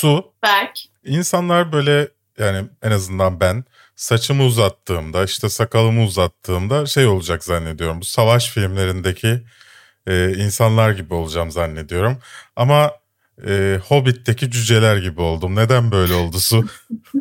[0.00, 0.32] Su.
[0.42, 0.78] Berk.
[1.04, 2.08] İnsanlar böyle
[2.38, 3.64] yani en azından ben
[3.96, 8.00] saçımı uzattığımda işte sakalımı uzattığımda şey olacak zannediyorum.
[8.00, 9.42] Bu savaş filmlerindeki
[10.06, 12.18] e, insanlar gibi olacağım zannediyorum.
[12.56, 12.92] Ama
[13.46, 15.56] e, Hobbit'teki cüceler gibi oldum.
[15.56, 16.64] Neden böyle oldu Su?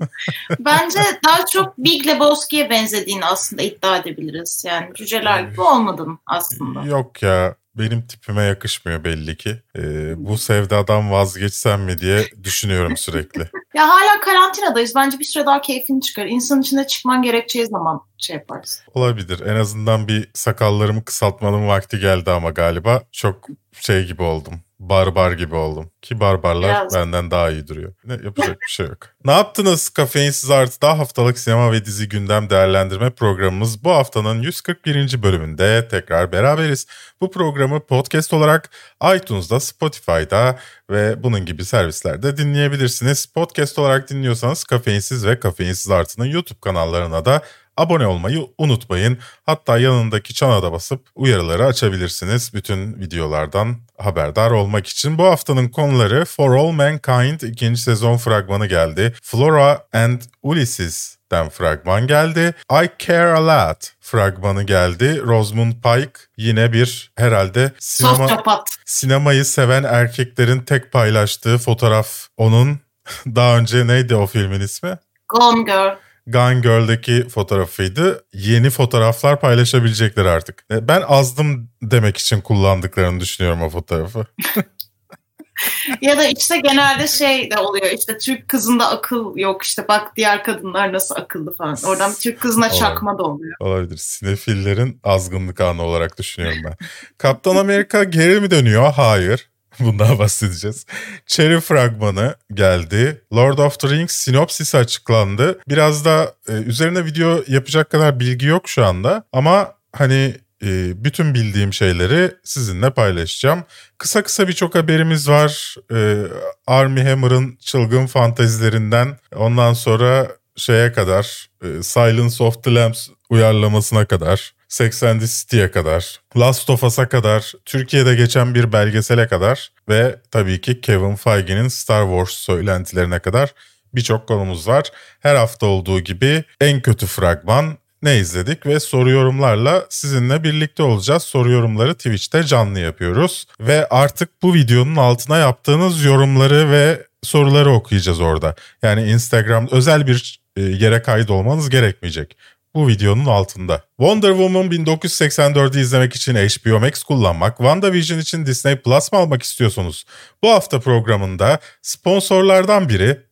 [0.60, 4.64] Bence daha çok Big Lebowski'ye benzediğini aslında iddia edebiliriz.
[4.68, 6.84] Yani cüceler gibi olmadın aslında.
[6.84, 9.56] Yok ya benim tipime yakışmıyor belli ki.
[9.78, 13.40] Ee, bu sevdadan vazgeçsem mi diye düşünüyorum sürekli.
[13.76, 14.96] ya hala karantinadayız.
[14.96, 16.26] Bence bir süre daha keyfini çıkar.
[16.26, 18.84] İnsan içinde çıkman gerekeceği zaman şey yaparız.
[18.94, 19.40] Olabilir.
[19.40, 25.56] En azından bir sakallarımı kısaltmanın vakti geldi ama galiba çok şey gibi oldum barbar gibi
[25.56, 25.92] oldum.
[26.02, 26.96] Ki barbarlar Biraz.
[26.96, 27.94] benden daha iyi duruyor.
[28.06, 28.98] Ne yapacak bir şey yok.
[29.26, 29.90] Ne yaptınız?
[29.90, 35.24] Kafeinsiz Artı'da haftalık sinema ve dizi gündem değerlendirme programımız bu haftanın 141.
[35.24, 36.88] bölümünde tekrar beraberiz.
[37.22, 38.70] Bu programı podcast olarak
[39.16, 43.26] iTunes'da, Spotify'da ve bunun gibi servislerde dinleyebilirsiniz.
[43.26, 47.42] Podcast olarak dinliyorsanız Kafeinsiz ve Kafeinsiz Artı'nın YouTube kanallarına da
[47.80, 49.18] Abone olmayı unutmayın.
[49.46, 55.18] Hatta yanındaki çana da basıp uyarıları açabilirsiniz bütün videolardan haberdar olmak için.
[55.18, 59.14] Bu haftanın konuları For All Mankind ikinci sezon fragmanı geldi.
[59.24, 62.54] Flora and Ulysses'den fragman geldi.
[62.84, 65.22] I Care A Lot fragmanı geldi.
[65.22, 72.28] Rosamund Pike yine bir herhalde sinema, sinemayı seven erkeklerin tek paylaştığı fotoğraf.
[72.38, 72.80] Onun
[73.26, 74.98] daha önce neydi o filmin ismi?
[75.30, 76.09] Gone Girl.
[76.32, 78.26] Gone Girl'deki fotoğrafıydı.
[78.34, 80.66] Yeni fotoğraflar paylaşabilecekler artık.
[80.72, 84.26] E, ben azdım demek için kullandıklarını düşünüyorum o fotoğrafı.
[86.02, 90.44] ya da işte genelde şey de oluyor işte Türk kızında akıl yok işte bak diğer
[90.44, 91.78] kadınlar nasıl akıllı falan.
[91.86, 93.56] Oradan Türk kızına çakma da oluyor.
[93.60, 93.98] Olabilir.
[93.98, 96.76] Sinefillerin azgınlık anı olarak düşünüyorum ben.
[97.18, 98.94] Kaptan Amerika geri mi dönüyor?
[98.94, 99.50] Hayır.
[99.84, 100.86] Bundan bahsedeceğiz.
[101.28, 103.22] Cherry fragmanı geldi.
[103.34, 105.60] Lord of the Rings sinopsisi açıklandı.
[105.70, 109.24] Biraz da e, üzerine video yapacak kadar bilgi yok şu anda.
[109.34, 113.64] Ama hani e, bütün bildiğim şeyleri sizinle paylaşacağım.
[113.98, 115.76] Kısa kısa birçok haberimiz var.
[115.94, 116.24] E,
[116.68, 124.54] Army Hammer'ın çılgın fantezilerinden ondan sonra şeye kadar e, Silence of the Lambs uyarlamasına kadar
[124.70, 130.82] 80 City'ye kadar, Last of Us'a kadar, Türkiye'de geçen bir belgesele kadar ve tabii ki
[130.82, 133.54] Kevin Feige'nin Star Wars söylentilerine kadar
[133.96, 134.92] birçok konumuz var.
[135.20, 141.24] Her hafta olduğu gibi en kötü fragman ne izledik ve soru yorumlarla sizinle birlikte olacağız.
[141.24, 148.20] Soru yorumları Twitch'te canlı yapıyoruz ve artık bu videonun altına yaptığınız yorumları ve soruları okuyacağız
[148.20, 148.56] orada.
[148.82, 152.38] Yani Instagram özel bir e, yere kaydolmanız gerekmeyecek
[152.76, 153.84] bu videonun altında.
[153.98, 160.06] Wonder Woman 1984'ü izlemek için HBO Max kullanmak, WandaVision için Disney Plus mı almak istiyorsunuz?
[160.44, 163.30] Bu hafta programında sponsorlardan biri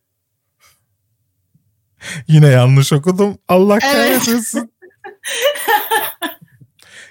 [2.28, 3.38] Yine yanlış okudum.
[3.48, 4.72] Allah kahretsin.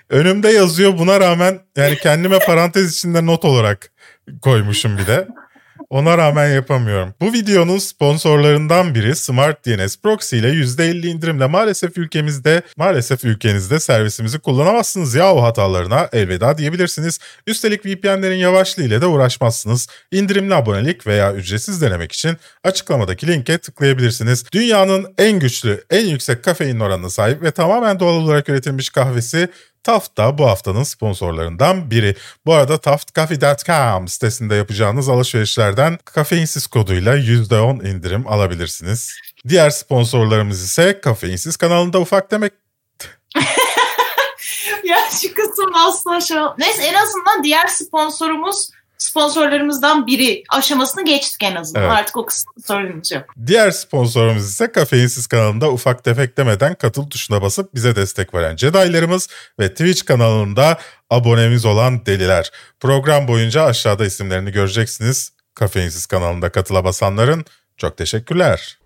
[0.10, 3.92] Önümde yazıyor buna rağmen yani kendime parantez içinde not olarak
[4.42, 5.28] koymuşum bir de.
[5.90, 7.14] Ona rağmen yapamıyorum.
[7.22, 14.40] Bu videonun sponsorlarından biri Smart DNS Proxy ile %50 indirimle maalesef ülkemizde maalesef ülkenizde servisimizi
[14.40, 17.20] kullanamazsınız ya o hatalarına elveda diyebilirsiniz.
[17.48, 19.88] Üstelik VPN'lerin yavaşlığı ile de uğraşmazsınız.
[20.12, 24.46] İndirimli abonelik veya ücretsiz denemek için açıklamadaki linke tıklayabilirsiniz.
[24.52, 29.50] Dünyanın en güçlü, en yüksek kafein oranına sahip ve tamamen doğal olarak üretilmiş kahvesi
[29.88, 32.16] Taft da bu haftanın sponsorlarından biri.
[32.46, 39.16] Bu arada taftcafe.com sitesinde yapacağınız alışverişlerden kafeinsiz koduyla %10 indirim alabilirsiniz.
[39.48, 42.54] Diğer sponsorlarımız ise Kafeinsiz kanalında ufak demek
[44.84, 46.54] ya şu kısım aslında şu.
[46.58, 51.84] Neyse en azından diğer sponsorumuz sponsorlarımızdan biri aşamasını geçtik en azından.
[51.84, 51.92] Evet.
[51.92, 53.24] Artık o kısmı sorunumuz yok.
[53.48, 59.28] Diğer sponsorumuz ise Kafeinsiz kanalında ufak tefek demeden katıl tuşuna basıp bize destek veren Jedi'larımız
[59.60, 60.78] ve Twitch kanalında
[61.10, 62.52] abonemiz olan deliler.
[62.80, 65.32] Program boyunca aşağıda isimlerini göreceksiniz.
[65.54, 67.46] Kafeinsiz kanalında katıla basanların
[67.78, 68.80] çok teşekkürler.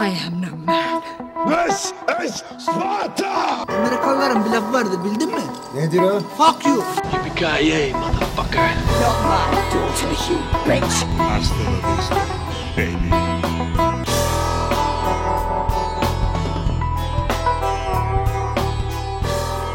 [0.00, 1.15] I am no man.
[1.48, 1.92] This
[2.24, 3.64] is Sparta!
[3.68, 5.40] Amerikalıların bir lafı vardı bildin mi?
[5.74, 6.20] Nedir o?
[6.38, 6.84] Fuck you.
[7.12, 8.70] Yippee-ki-yay motherfucker.
[9.02, 10.94] Not my daughter you bitch.
[11.18, 12.16] Hasta la vista,
[12.76, 13.16] baby.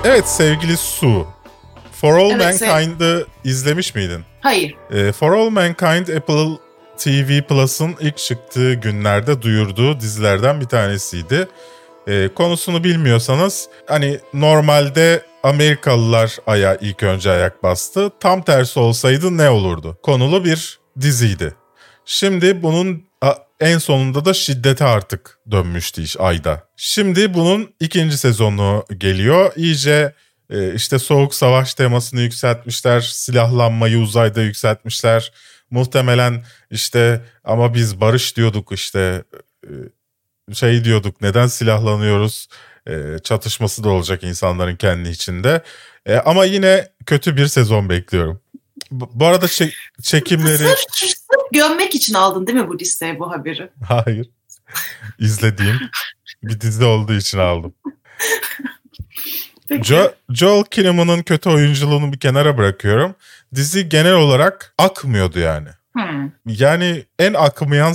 [0.03, 1.27] Evet sevgili Su.
[2.01, 4.21] For All evet, Mankind'ı izlemiş miydin?
[4.41, 4.75] Hayır.
[4.91, 6.47] Ee, For All Mankind Apple
[7.03, 11.47] TV Plus'ın ilk çıktığı günlerde duyurduğu dizilerden bir tanesiydi.
[12.07, 18.11] E, konusunu bilmiyorsanız hani normalde Amerikalılar aya ilk önce ayak bastı.
[18.19, 19.97] Tam tersi olsaydı ne olurdu?
[20.03, 21.55] Konulu bir diziydi.
[22.05, 23.03] Şimdi bunun
[23.59, 26.67] en sonunda da şiddete artık dönmüştü iş ayda.
[26.75, 29.51] Şimdi bunun ikinci sezonu geliyor.
[29.55, 30.13] İyice
[30.49, 33.01] e, işte soğuk savaş temasını yükseltmişler.
[33.01, 35.31] Silahlanmayı uzayda yükseltmişler.
[35.71, 39.23] Muhtemelen işte ama biz barış diyorduk işte
[39.63, 42.47] e, şey diyorduk neden silahlanıyoruz
[42.87, 45.63] e, çatışması da olacak insanların kendi içinde.
[46.25, 48.41] Ama yine kötü bir sezon bekliyorum.
[48.91, 49.73] Bu arada çek,
[50.03, 50.57] çekimleri...
[50.57, 51.17] Sırf, sırf
[51.53, 53.69] gömmek için aldın değil mi bu listeye bu haberi?
[53.87, 54.29] Hayır.
[55.19, 55.79] İzlediğim
[56.43, 57.73] bir dizi olduğu için aldım.
[59.83, 63.15] Jo Joel Kinnaman'ın kötü oyunculuğunu bir kenara bırakıyorum.
[63.55, 65.67] Dizi genel olarak akmıyordu yani.
[65.93, 66.31] Hmm.
[66.45, 67.93] Yani en akmayan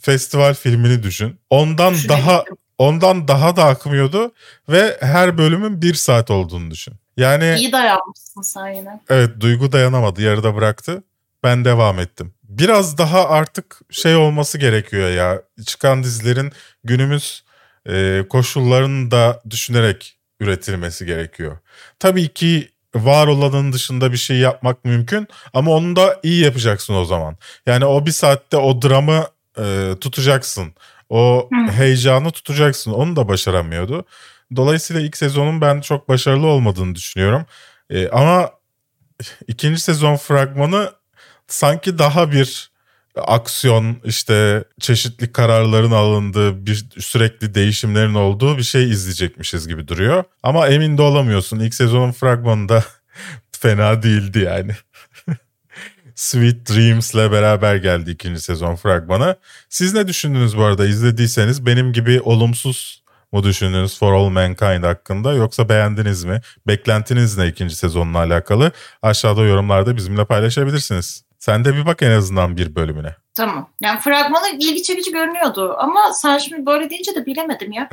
[0.00, 1.38] festival filmini düşün.
[1.50, 2.44] Ondan daha
[2.78, 4.32] ondan daha da akmıyordu
[4.68, 6.94] ve her bölümün bir saat olduğunu düşün.
[7.16, 9.00] Yani iyi dayanmışsın sen yine.
[9.10, 11.02] Evet, Duygu dayanamadı, yarıda bıraktı.
[11.42, 12.34] Ben devam ettim.
[12.42, 15.42] Biraz daha artık şey olması gerekiyor ya.
[15.66, 16.52] Çıkan dizilerin
[16.84, 17.44] günümüz
[17.88, 21.58] e, koşullarını da düşünerek üretilmesi gerekiyor.
[21.98, 27.04] Tabii ki var olanın dışında bir şey yapmak mümkün ama onu da iyi yapacaksın o
[27.04, 27.36] zaman.
[27.66, 29.26] Yani o bir saatte o dramı
[29.58, 30.74] e, tutacaksın.
[31.08, 32.92] O heyecanı tutacaksın.
[32.92, 34.04] Onu da başaramıyordu.
[34.56, 37.46] Dolayısıyla ilk sezonun ben çok başarılı olmadığını düşünüyorum.
[37.90, 38.50] E, ama
[39.48, 40.92] ikinci sezon fragmanı
[41.46, 42.67] sanki daha bir
[43.18, 50.24] aksiyon işte çeşitli kararların alındığı bir sürekli değişimlerin olduğu bir şey izleyecekmişiz gibi duruyor.
[50.42, 51.60] Ama emin de olamıyorsun.
[51.60, 52.84] İlk sezonun fragmanında
[53.52, 54.72] fena değildi yani.
[56.14, 59.36] Sweet Dreams'le beraber geldi ikinci sezon fragmanı.
[59.68, 65.32] Siz ne düşündünüz bu arada izlediyseniz benim gibi olumsuz mu düşündünüz For All Mankind hakkında
[65.32, 66.40] yoksa beğendiniz mi?
[66.66, 68.72] Beklentiniz ne ikinci sezonla alakalı?
[69.02, 71.27] Aşağıda yorumlarda bizimle paylaşabilirsiniz.
[71.38, 73.14] Sen de bir bak en azından bir bölümüne.
[73.34, 73.70] Tamam.
[73.80, 77.88] Yani fragmanı ilgi çekici görünüyordu ama sen şimdi böyle deyince de bilemedim ya.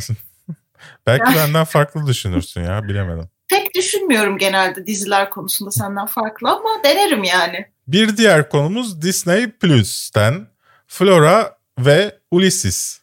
[1.08, 3.30] Belki benden farklı düşünürsün ya bilemedim.
[3.50, 7.66] Pek düşünmüyorum genelde diziler konusunda senden farklı ama denerim yani.
[7.88, 10.48] Bir diğer konumuz Disney Plus'ten
[10.88, 13.00] Flora ve Ulysses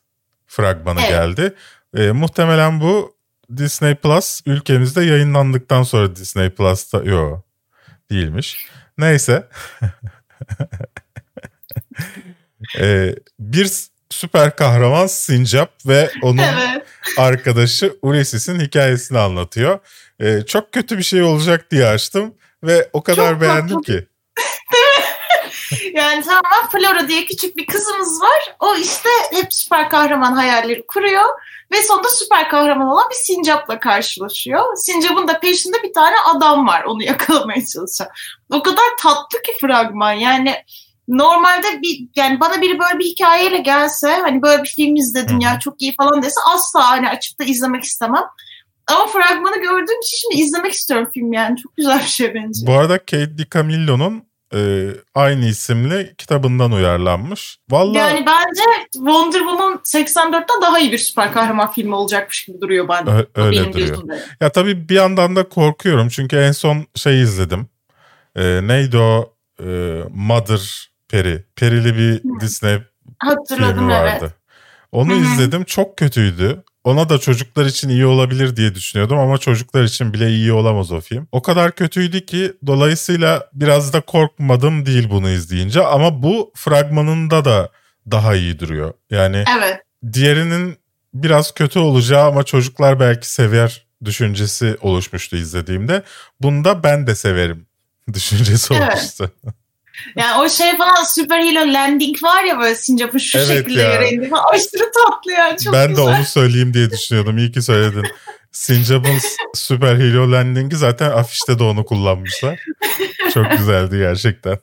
[0.47, 1.11] fragmanı evet.
[1.11, 1.55] geldi.
[1.97, 3.17] E, muhtemelen bu
[3.56, 7.44] Disney Plus ülkemizde yayınlandıktan sonra Disney Plus'ta yok
[8.11, 8.67] değilmiş.
[8.99, 9.49] Neyse.
[12.81, 13.71] e, bir
[14.11, 16.87] süper kahraman Sincap ve onun evet.
[17.19, 19.79] arkadaşı Ulysses'in hikayesini anlatıyor.
[20.21, 22.35] E, çok kötü bir şey olacak diye açtım
[22.65, 23.83] ve o kadar çok beğendim tatlı.
[23.83, 24.06] ki.
[25.95, 28.57] Yani tamam Flora diye küçük bir kızımız var.
[28.61, 31.25] O işte hep süper kahraman hayalleri kuruyor.
[31.73, 34.77] Ve sonunda süper kahraman olan bir sincapla karşılaşıyor.
[34.77, 38.09] Sincap'ın da peşinde bir tane adam var onu yakalamaya çalışan.
[38.51, 40.55] O kadar tatlı ki fragman yani
[41.09, 45.59] normalde bir yani bana biri böyle bir hikayeyle gelse hani böyle bir film izledim ya
[45.59, 48.25] çok iyi falan dese asla hani açıp da izlemek istemem.
[48.87, 51.57] Ama fragmanı gördüğüm için şimdi izlemek istiyorum film yani.
[51.57, 52.67] Çok güzel bir şey bence.
[52.67, 57.59] Bu arada Kate DiCamillo'nun e, aynı isimli kitabından uyarlanmış.
[57.71, 57.99] Vallahi...
[57.99, 58.63] Yani bence
[58.93, 63.11] Wonder Woman 84'ten daha iyi bir süper kahraman filmi olacakmış gibi duruyor bende.
[63.11, 63.89] Ö- öyle Benim duruyor.
[63.89, 64.23] Gözümde.
[64.41, 67.67] Ya tabii bir yandan da korkuyorum çünkü en son şey izledim.
[68.37, 69.35] E, neydi o?
[69.61, 69.65] E,
[70.11, 71.45] Mother Peri.
[71.57, 72.41] Perili bir.
[72.41, 72.79] Disney
[73.19, 74.19] Hatırladım, filmi vardı.
[74.21, 74.33] Evet.
[74.93, 75.21] Onu Hı-hı.
[75.21, 80.31] izledim çok kötüydü ona da çocuklar için iyi olabilir diye düşünüyordum ama çocuklar için bile
[80.31, 81.29] iyi olamaz o film.
[81.32, 87.69] O kadar kötüydü ki dolayısıyla biraz da korkmadım değil bunu izleyince ama bu fragmanında da
[88.10, 88.93] daha iyi duruyor.
[89.10, 89.81] Yani evet.
[90.12, 90.77] diğerinin
[91.15, 96.03] biraz kötü olacağı ama çocuklar belki sever düşüncesi oluşmuştu izlediğimde.
[96.41, 97.67] Bunda ben de severim
[98.12, 98.89] düşüncesi evet.
[98.89, 99.31] olmuştu.
[100.17, 104.29] Yani o şey falan superhero landing var ya böyle Sincap'ın şu evet şekilde yere indi
[104.29, 104.44] falan.
[104.53, 106.05] Aşırı tatlı yani çok Ben güzel.
[106.05, 107.39] de onu söyleyeyim diye düşünüyordum.
[107.39, 108.05] İyi ki söyledin.
[108.53, 109.19] Sincap'ın
[109.55, 112.61] superhero landing'i zaten afişte de onu kullanmışlar.
[113.34, 114.58] Çok güzeldi gerçekten.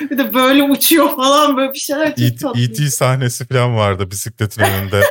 [0.00, 2.84] Bir de böyle uçuyor falan böyle bir şeyler çok E.T.
[2.84, 5.02] E sahnesi falan vardı bisikletin önünde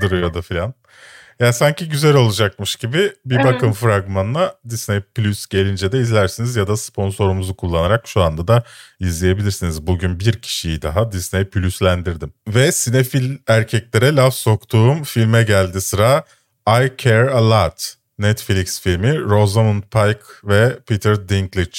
[0.00, 0.74] duruyordu falan.
[1.40, 3.44] Yani sanki güzel olacakmış gibi bir evet.
[3.44, 8.62] bakın fragmanına Disney Plus gelince de izlersiniz ya da sponsorumuzu kullanarak şu anda da
[9.00, 9.86] izleyebilirsiniz.
[9.86, 12.32] Bugün bir kişiyi daha Disney Plus'lendirdim.
[12.48, 16.24] Ve sinefil erkeklere laf soktuğum filme geldi sıra
[16.68, 17.94] I Care A Lot.
[18.18, 21.78] Netflix filmi Rosamund Pike ve Peter Dinklage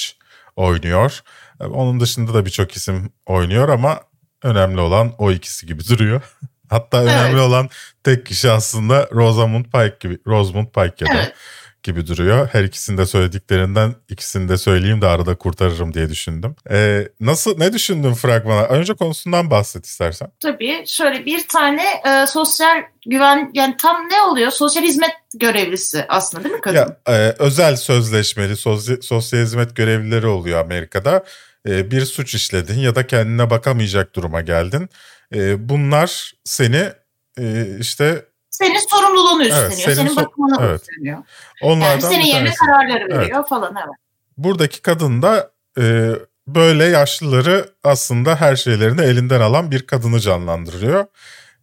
[0.56, 1.20] oynuyor.
[1.60, 4.00] Onun dışında da birçok isim oynuyor ama
[4.42, 6.22] önemli olan o ikisi gibi duruyor.
[6.70, 7.40] Hatta önemli evet.
[7.40, 7.68] olan
[8.04, 10.18] tek kişi aslında Rosamund Pike gibi.
[10.26, 11.22] Rosamund Pike ya da.
[11.22, 11.34] Evet.
[11.82, 12.48] gibi duruyor.
[12.52, 16.56] Her ikisini de söylediklerinden ikisini de söyleyeyim de arada kurtarırım diye düşündüm.
[16.70, 18.62] Ee, nasıl ne düşündün fragmana?
[18.62, 20.28] Önce konusundan bahset istersen.
[20.40, 24.50] Tabii şöyle bir tane e, sosyal güven yani tam ne oluyor?
[24.50, 26.76] Sosyal hizmet görevlisi aslında değil mi kadın?
[26.76, 31.24] Ya, e, özel sözleşmeli sosyal, sosyal hizmet görevlileri oluyor Amerika'da.
[31.68, 34.88] E, bir suç işledin ya da kendine bakamayacak duruma geldin.
[35.34, 36.92] E, bunlar seni
[37.38, 39.66] e, işte senin sorumluluğunu üstleniyor.
[39.66, 40.80] Evet, senin, senin bakımını evet.
[40.80, 41.18] üstleniyor.
[41.62, 43.48] Onlardan yani senin yerine kararları veriyor evet.
[43.48, 43.96] falan evet.
[44.36, 46.12] Buradaki kadın da e,
[46.46, 51.06] böyle yaşlıları aslında her şeylerini elinden alan bir kadını canlandırıyor.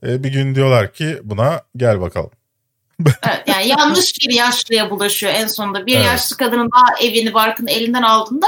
[0.04, 2.32] E, bir gün diyorlar ki buna gel bakalım.
[3.24, 5.86] evet, yani yanlış bir yaşlıya bulaşıyor en sonunda.
[5.86, 6.06] Bir evet.
[6.06, 8.48] yaşlı kadının daha evini barkını elinden aldığında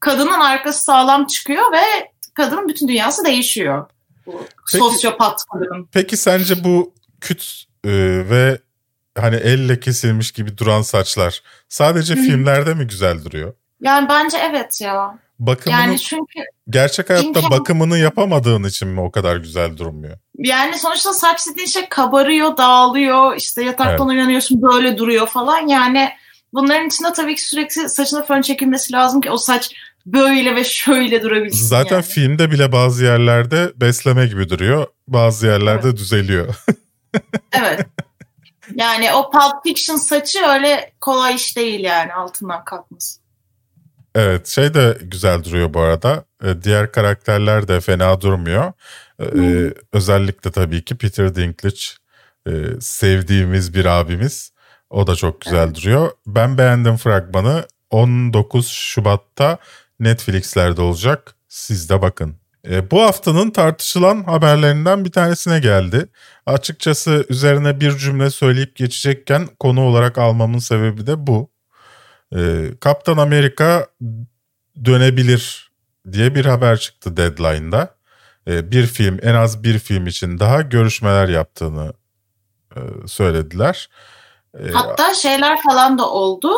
[0.00, 3.86] kadının arkası sağlam çıkıyor ve kadının bütün dünyası değişiyor.
[4.32, 5.88] Bu peki, sosyopat kadının.
[5.92, 7.90] Peki sence bu küt e,
[8.30, 8.58] ve
[9.18, 12.22] hani elle kesilmiş gibi duran saçlar sadece Hı-hı.
[12.22, 13.54] filmlerde mi güzel duruyor?
[13.80, 15.18] Yani bence evet ya.
[15.38, 17.50] Bakımını, yani çünkü gerçek hayatta imkan...
[17.50, 20.18] bakımını yapamadığın için mi o kadar güzel durmuyor?
[20.38, 23.36] Yani sonuçta saç dediğin şey kabarıyor, dağılıyor.
[23.36, 24.16] İşte yataktan evet.
[24.16, 25.66] uyanıyorsun böyle duruyor falan.
[25.66, 26.10] Yani
[26.52, 29.70] bunların içinde tabii ki sürekli saçına fön çekilmesi lazım ki o saç
[30.06, 31.66] böyle ve şöyle durabilsin.
[31.66, 32.04] Zaten yani.
[32.04, 34.86] filmde bile bazı yerlerde besleme gibi duruyor.
[35.08, 35.98] Bazı yerlerde evet.
[35.98, 36.54] düzeliyor.
[37.52, 37.86] evet.
[38.74, 43.20] Yani o Pulp Fiction saçı öyle kolay iş değil yani altından kalkması.
[44.14, 46.24] Evet şey de güzel duruyor bu arada.
[46.44, 48.72] Ee, diğer karakterler de fena durmuyor.
[49.20, 51.76] Ee, özellikle tabii ki Peter Dinklage
[52.48, 52.50] e,
[52.80, 54.52] sevdiğimiz bir abimiz.
[54.90, 55.76] O da çok güzel evet.
[55.76, 56.10] duruyor.
[56.26, 57.66] Ben beğendim fragmanı.
[57.90, 59.58] 19 Şubat'ta
[60.00, 61.34] Netflix'lerde olacak.
[61.48, 62.36] Siz de bakın.
[62.68, 66.08] E, bu haftanın tartışılan haberlerinden bir tanesine geldi.
[66.46, 71.50] Açıkçası üzerine bir cümle söyleyip geçecekken konu olarak almamın sebebi de bu.
[72.36, 73.86] E, Kaptan Amerika
[74.84, 75.72] dönebilir
[76.12, 77.94] diye bir haber çıktı Deadline'da.
[78.48, 81.92] E, bir film en az bir film için daha görüşmeler yaptığını
[82.76, 83.88] e, söylediler.
[84.60, 86.50] E, Hatta şeyler falan da oldu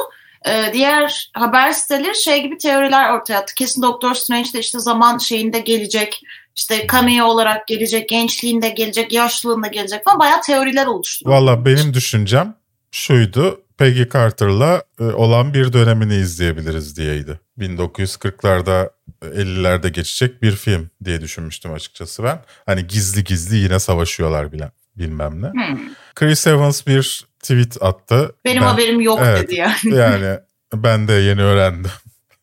[0.47, 3.54] e, diğer haber siteleri şey gibi teoriler ortaya attı.
[3.54, 6.23] Kesin Doktor Strange de işte zaman şeyinde gelecek,
[6.56, 11.30] işte cameo olarak gelecek, gençliğinde gelecek, yaşlılığında gelecek falan bayağı teoriler oluştu.
[11.30, 12.54] Valla benim düşüncem
[12.90, 13.62] şuydu.
[13.78, 17.40] Peggy Carter'la e, olan bir dönemini izleyebiliriz diyeydi.
[17.59, 18.90] 1940'larda
[19.23, 22.42] 50'lerde geçecek bir film diye düşünmüştüm açıkçası ben.
[22.66, 25.49] Hani gizli gizli yine savaşıyorlar bile bilmem ne.
[25.49, 25.78] Hmm.
[26.14, 28.35] Chris Evans bir tweet attı.
[28.44, 29.94] Benim ben, haberim yok evet, dedi yani.
[29.97, 30.38] Yani
[30.75, 31.90] ben de yeni öğrendim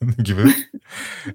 [0.24, 0.42] gibi.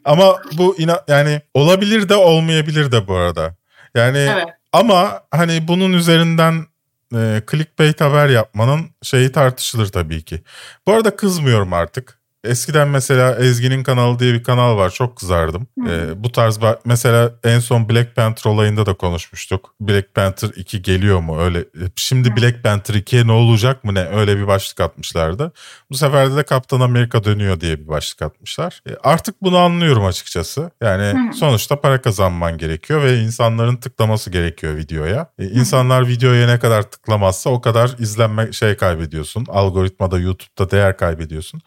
[0.04, 3.56] ama bu ina yani olabilir de olmayabilir de bu arada.
[3.94, 4.46] Yani evet.
[4.72, 6.66] ama hani bunun üzerinden
[7.14, 10.42] e, clickbait haber yapmanın şeyi tartışılır tabii ki.
[10.86, 12.21] Bu arada kızmıyorum artık.
[12.44, 14.90] Eskiden mesela Ezgi'nin kanalı diye bir kanal var.
[14.90, 15.66] Çok kızardım.
[15.88, 19.74] Ee, bu tarz mesela en son Black Panther olayında da konuşmuştuk.
[19.80, 21.40] Black Panther 2 geliyor mu?
[21.40, 21.64] Öyle
[21.96, 22.36] şimdi Hı.
[22.36, 24.08] Black Panther 2'ye ne olacak mı ne?
[24.08, 25.52] Öyle bir başlık atmışlardı.
[25.90, 28.80] Bu sefer de Kaptan Amerika dönüyor diye bir başlık atmışlar.
[28.88, 30.70] Ee, artık bunu anlıyorum açıkçası.
[30.82, 31.36] Yani Hı.
[31.36, 35.30] sonuçta para kazanman gerekiyor ve insanların tıklaması gerekiyor videoya.
[35.38, 39.46] Ee, insanlar videoya ne kadar tıklamazsa o kadar izlenme şey kaybediyorsun.
[39.48, 41.60] Algoritmada YouTube'da değer kaybediyorsun.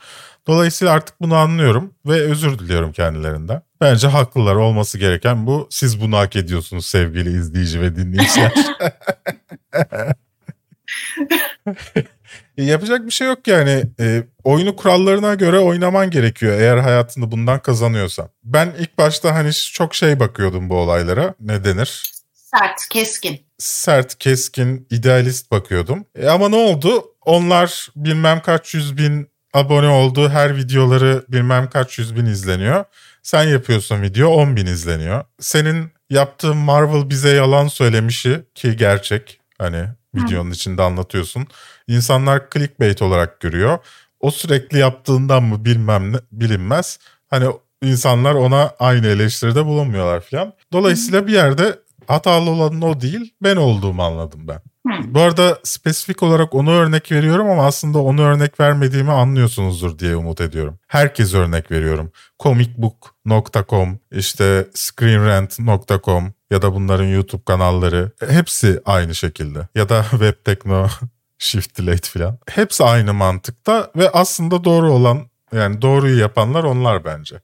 [0.47, 3.61] Dolayısıyla artık bunu anlıyorum ve özür diliyorum kendilerinden.
[3.81, 5.67] Bence haklılar olması gereken bu.
[5.71, 8.51] Siz bunu hak ediyorsunuz sevgili izleyici ve dinleyiciler.
[12.57, 13.83] Yapacak bir şey yok yani.
[13.99, 18.29] E, oyunu kurallarına göre oynaman gerekiyor eğer hayatında bundan kazanıyorsan.
[18.43, 21.33] Ben ilk başta hani çok şey bakıyordum bu olaylara.
[21.39, 22.11] Ne denir?
[22.33, 23.39] Sert, keskin.
[23.57, 26.05] Sert, keskin, idealist bakıyordum.
[26.15, 27.05] E, ama ne oldu?
[27.25, 32.85] Onlar bilmem kaç yüz bin abone olduğu her videoları bilmem kaç yüz bin izleniyor.
[33.23, 35.23] Sen yapıyorsun video 10 bin izleniyor.
[35.39, 41.47] Senin yaptığın Marvel bize yalan söylemişi ki gerçek hani videonun içinde anlatıyorsun.
[41.87, 43.77] İnsanlar clickbait olarak görüyor.
[44.19, 46.99] O sürekli yaptığından mı bilmem ne bilinmez.
[47.29, 47.45] Hani
[47.81, 50.53] insanlar ona aynı eleştiride bulunmuyorlar falan.
[50.73, 54.61] Dolayısıyla bir yerde hatalı olan o değil ben olduğumu anladım ben.
[54.85, 60.41] Bu arada spesifik olarak onu örnek veriyorum ama aslında onu örnek vermediğimi anlıyorsunuzdur diye umut
[60.41, 60.79] ediyorum.
[60.87, 62.11] Herkes örnek veriyorum.
[62.39, 69.67] comicbook.com, işte screenrant.com ya da bunların YouTube kanalları hepsi aynı şekilde.
[69.75, 70.87] Ya da webtekno
[71.37, 72.37] Shift Delete falan.
[72.47, 77.35] Hepsi aynı mantıkta ve aslında doğru olan yani doğruyu yapanlar onlar bence.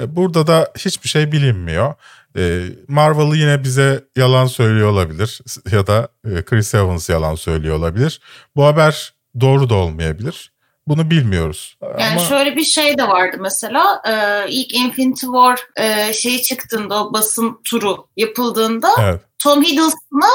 [0.00, 1.94] E, burada da hiçbir şey bilinmiyor.
[2.36, 5.40] E, Marvel yine bize yalan söylüyor olabilir
[5.72, 8.20] ya da e, Chris Evans yalan söylüyor olabilir.
[8.56, 10.52] Bu haber doğru da olmayabilir.
[10.88, 11.76] bunu bilmiyoruz.
[11.82, 17.04] Yani Ama şöyle bir şey de vardı mesela e, ilk Infinity War e, şeyi çıktığında
[17.04, 19.20] o basın turu yapıldığında evet.
[19.42, 20.30] Tom Hiddleston'a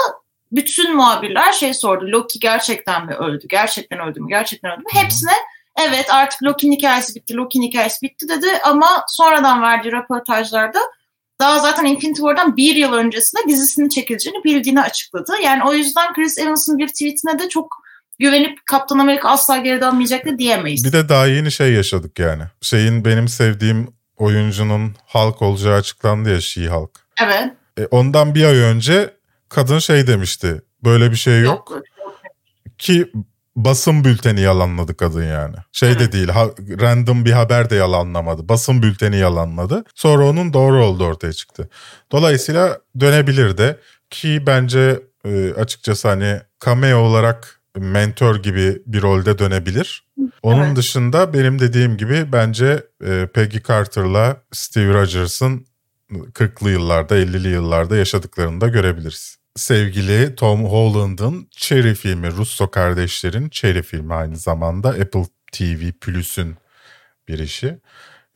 [0.52, 2.06] bütün muhabirler şey sordu.
[2.08, 3.48] Loki gerçekten mi öldü?
[3.50, 4.30] Gerçekten öldü mü?
[4.30, 4.86] Gerçekten öldü mü?
[4.94, 5.04] Hı hı.
[5.04, 5.32] Hepsine
[5.88, 7.36] evet artık Loki'nin hikayesi bitti.
[7.36, 10.80] Loki'nin hikayesi bitti dedi ama sonradan verdiği röportajlarda
[11.40, 15.32] daha zaten Infinity War'dan bir yıl öncesinde dizisinin çekileceğini bildiğini açıkladı.
[15.44, 17.84] Yani o yüzden Chris Evans'ın bir tweetine de çok
[18.20, 20.86] güvenip Kaptan Amerika asla geri dönmeyecek de diyemeyiz.
[20.86, 22.44] Bir de daha yeni şey yaşadık yani.
[22.62, 23.88] Şeyin benim sevdiğim
[24.18, 26.90] oyuncunun Hulk olacağı açıklandı ya She-Hulk.
[27.24, 27.54] Evet.
[27.78, 29.14] E, ondan bir ay önce
[29.50, 30.62] kadın şey demişti.
[30.84, 31.82] Böyle bir şey yok.
[32.78, 33.12] Ki
[33.56, 35.56] basın bülteni yalanladı kadın yani.
[35.72, 36.50] Şey de değil ha-
[36.82, 38.50] random bir haber de yalanlamadı.
[38.50, 39.84] Basın bülteni yalanladı.
[39.96, 41.70] Sonra onun doğru olduğu ortaya çıktı.
[42.12, 43.80] Dolayısıyla dönebilir de
[44.10, 50.04] ki bence e, açıkçası hani cameo olarak mentor gibi bir rolde dönebilir.
[50.44, 50.76] Onun Evet.
[50.78, 55.66] dışında benim dediğim gibi bence e, Peggy Carter'la Steve Rogers'ın
[56.12, 59.38] 40'lı yıllarda 50'li yıllarda yaşadıklarını da görebiliriz.
[59.56, 66.56] Sevgili Tom Holland'ın Cherry filmi, Russo kardeşlerin Cherry filmi aynı zamanda Apple TV Plus'ün
[67.28, 67.80] bir işi.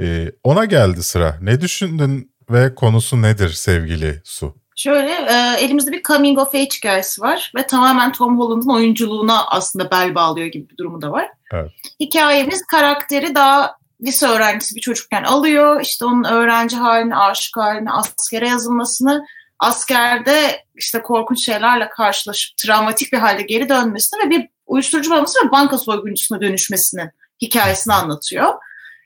[0.01, 1.37] Ee, ona geldi sıra.
[1.41, 4.55] Ne düşündün ve konusu nedir sevgili Su?
[4.75, 9.91] Şöyle e, elimizde bir coming of age hikayesi var ve tamamen Tom Holland'ın oyunculuğuna aslında
[9.91, 11.27] bel bağlıyor gibi bir durumu da var.
[11.53, 11.71] Evet.
[11.99, 15.81] Hikayemiz karakteri daha lise öğrencisi bir çocukken alıyor.
[15.81, 19.25] İşte onun öğrenci halini, aşık halini, askere yazılmasını,
[19.59, 25.51] askerde işte korkunç şeylerle karşılaşıp travmatik bir halde geri dönmesini ve bir uyuşturucu bağımlısı ve
[25.51, 27.09] banka soyguncusuna dönüşmesinin
[27.41, 28.53] hikayesini anlatıyor.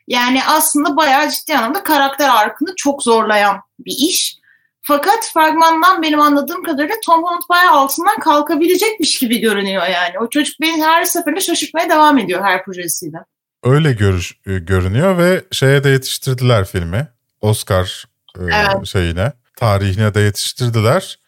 [0.08, 4.42] Yani aslında bayağı ciddi anlamda karakter arkını çok zorlayan bir iş.
[4.82, 10.20] Fakat fragmandan benim anladığım kadarıyla Tom Holland bayağı altından kalkabilecekmiş gibi görünüyor yani.
[10.20, 13.18] O çocuk beni her seferinde şaşırtmaya devam ediyor her projesiyle.
[13.64, 17.08] Öyle görüş, e, görünüyor ve şeye de yetiştirdiler filmi.
[17.42, 18.06] Oscar
[18.40, 18.88] e, Evet.
[18.88, 21.20] şeyine, tarihine de yetiştirdiler.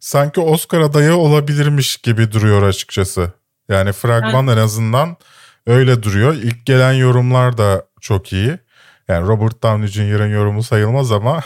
[0.00, 3.32] Sanki Oscar adayı olabilirmiş gibi duruyor açıkçası.
[3.68, 5.16] Yani fragman en azından
[5.66, 6.34] öyle duruyor.
[6.34, 8.58] İlk gelen yorumlar da çok iyi.
[9.08, 11.40] Yani Robert Downey Jr.'ın yorumu sayılmaz ama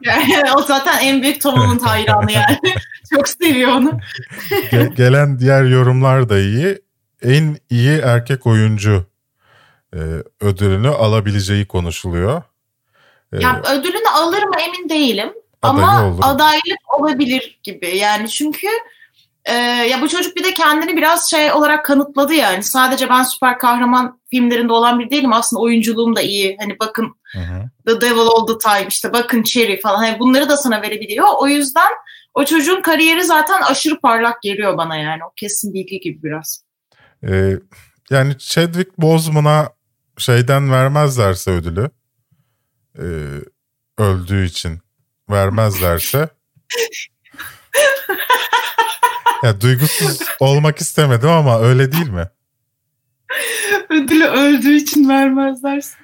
[0.00, 2.58] Yani o zaten en büyük Tom Holland hayranı yani.
[3.16, 3.98] Çok seviyor onu.
[4.50, 6.78] ge- gelen diğer yorumlar da iyi.
[7.22, 9.04] En iyi erkek oyuncu
[9.94, 9.98] e,
[10.40, 12.42] ödülünü alabileceği konuşuluyor.
[13.32, 15.32] E, Ya ödülünü alır mı emin değilim.
[15.62, 16.20] Adayı Ama olur.
[16.22, 17.96] adaylık olabilir gibi.
[17.96, 18.68] Yani çünkü
[19.44, 22.62] e, ya bu çocuk bir de kendini biraz şey olarak kanıtladı yani.
[22.62, 25.32] Sadece ben süper kahraman filmlerinde olan bir değilim.
[25.32, 26.56] Aslında oyunculuğum da iyi.
[26.60, 27.70] Hani bakın hı hı.
[27.86, 29.96] The Devil All The Time işte bakın Cherry falan.
[29.96, 31.26] Hani bunları da sana verebiliyor.
[31.38, 31.88] O yüzden
[32.34, 35.24] o çocuğun kariyeri zaten aşırı parlak geliyor bana yani.
[35.24, 36.64] O kesin bilgi gibi biraz.
[37.28, 37.56] E,
[38.10, 39.68] yani Chadwick Boseman'a
[40.18, 41.90] şeyden vermezlerse ödülü
[42.98, 43.06] e,
[43.98, 44.81] öldüğü için
[45.32, 46.28] vermezlerse
[49.42, 52.28] ya duygusuz olmak istemedim ama öyle değil mi?
[53.90, 55.96] Ödülü öldüğü için vermezlerse.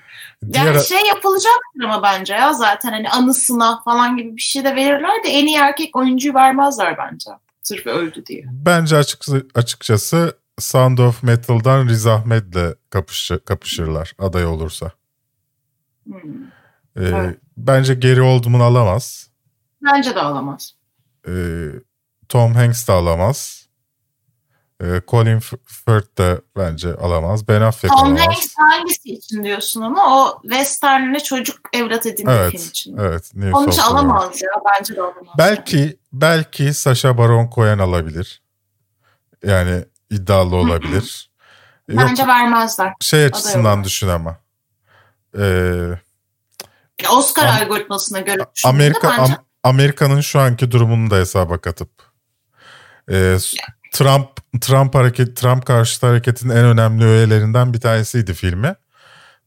[0.52, 4.76] Diğer Yani şey yapılacaktır ama bence ya zaten hani anısına falan gibi bir şey de
[4.76, 7.30] verirler de en iyi erkek oyuncuyu vermezler bence.
[7.62, 8.44] Sırf öldü diye.
[8.46, 14.92] bence açık, açıkçası Sound of Metal'dan Riz Ahmed'le kapışı, kapışırlar aday olursa.
[16.04, 16.14] Hmm.
[16.96, 17.38] E, Evet.
[17.58, 19.30] Bence Gary Oldman alamaz.
[19.84, 20.72] Bence de alamaz.
[21.28, 21.32] E,
[22.28, 23.68] Tom Hanks de alamaz.
[24.82, 27.48] E, Colin Firth de bence alamaz.
[27.48, 28.20] Ben Affleck Tom alamaz.
[28.26, 32.96] Hanks hangisi için diyorsun ama o westernle çocuk evlat film Evet, için.
[32.96, 33.30] evet.
[33.34, 34.48] New Onun için alamaz ya.
[34.78, 35.34] Bence de alamaz.
[35.38, 38.42] Belki belki Sacha Baron Cohen alabilir.
[39.44, 41.30] Yani iddialı olabilir.
[41.88, 42.92] Yok Bence vermezler.
[43.00, 44.36] şey açısından düşün ama.
[45.38, 45.88] Ee,
[47.06, 51.90] Oscar Am- algoritmasına göre Amerika bence Am- Amerika'nın şu anki durumunu da hesaba katıp
[53.38, 53.56] s-
[53.92, 54.28] Trump
[54.60, 58.74] Trump hareket Trump karşıtı hareketin en önemli öğelerinden bir tanesiydi filmi.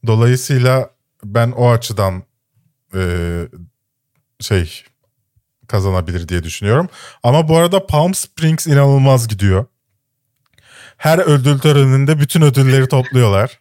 [0.06, 0.90] Dolayısıyla
[1.24, 2.22] ben o açıdan
[2.94, 3.48] ee,
[4.40, 4.84] şey
[5.68, 6.88] kazanabilir diye düşünüyorum.
[7.22, 9.64] Ama bu arada Palm Springs inanılmaz gidiyor.
[10.96, 13.60] Her ödül töreninde bütün ödülleri topluyorlar.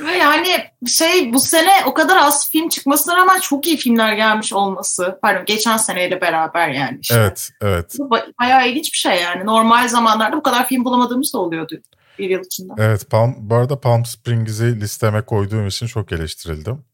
[0.00, 0.48] Ve yani
[0.86, 5.18] şey bu sene o kadar az film çıkmasına rağmen çok iyi filmler gelmiş olması.
[5.22, 6.98] Pardon geçen seneyle beraber yani.
[7.00, 7.14] işte.
[7.14, 7.94] Evet, evet.
[7.98, 9.46] Bu ba- bayağı ilginç bir şey yani.
[9.46, 11.80] Normal zamanlarda bu kadar film bulamadığımız da oluyordu
[12.18, 12.72] bir yıl içinde.
[12.78, 16.84] Evet, Palm, bu arada Palm Springs'i listeme koyduğum için çok eleştirildim.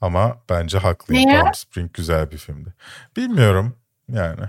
[0.00, 1.28] Ama bence haklıyım.
[1.28, 1.40] Niye?
[1.40, 2.74] Palm Springs güzel bir filmdi.
[3.16, 3.76] Bilmiyorum
[4.08, 4.42] yani.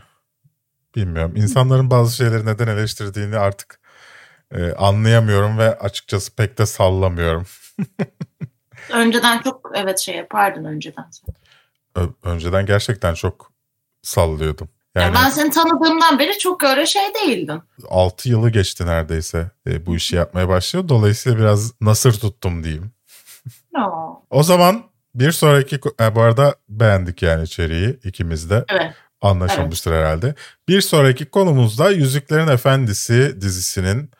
[0.96, 1.36] Bilmiyorum.
[1.36, 3.80] İnsanların bazı şeyleri neden eleştirdiğini artık
[4.56, 7.48] e, anlayamıyorum ve açıkçası pek de sallamıyorum.
[8.94, 11.06] önceden çok evet şey yapardın önceden.
[11.96, 13.52] Ö- önceden gerçekten çok
[14.02, 14.70] sallıyordum.
[14.96, 17.62] Yani, yani ben seni tanıdığımdan beri çok öyle şey değildin.
[17.90, 20.90] 6 yılı geçti neredeyse e, bu işi yapmaya başlıyor.
[20.90, 22.92] Dolayısıyla biraz nasır tuttum diyeyim.
[23.74, 24.20] No.
[24.30, 24.84] O zaman
[25.16, 28.66] bir sonraki e, bu arada beğendik yani içeriği ikimiz de.
[28.70, 28.94] Evet.
[29.22, 30.02] Anlaşılmıştır evet.
[30.02, 30.36] herhalde.
[30.68, 34.12] Bir sonraki konumuzda Yüzüklerin Efendisi dizisinin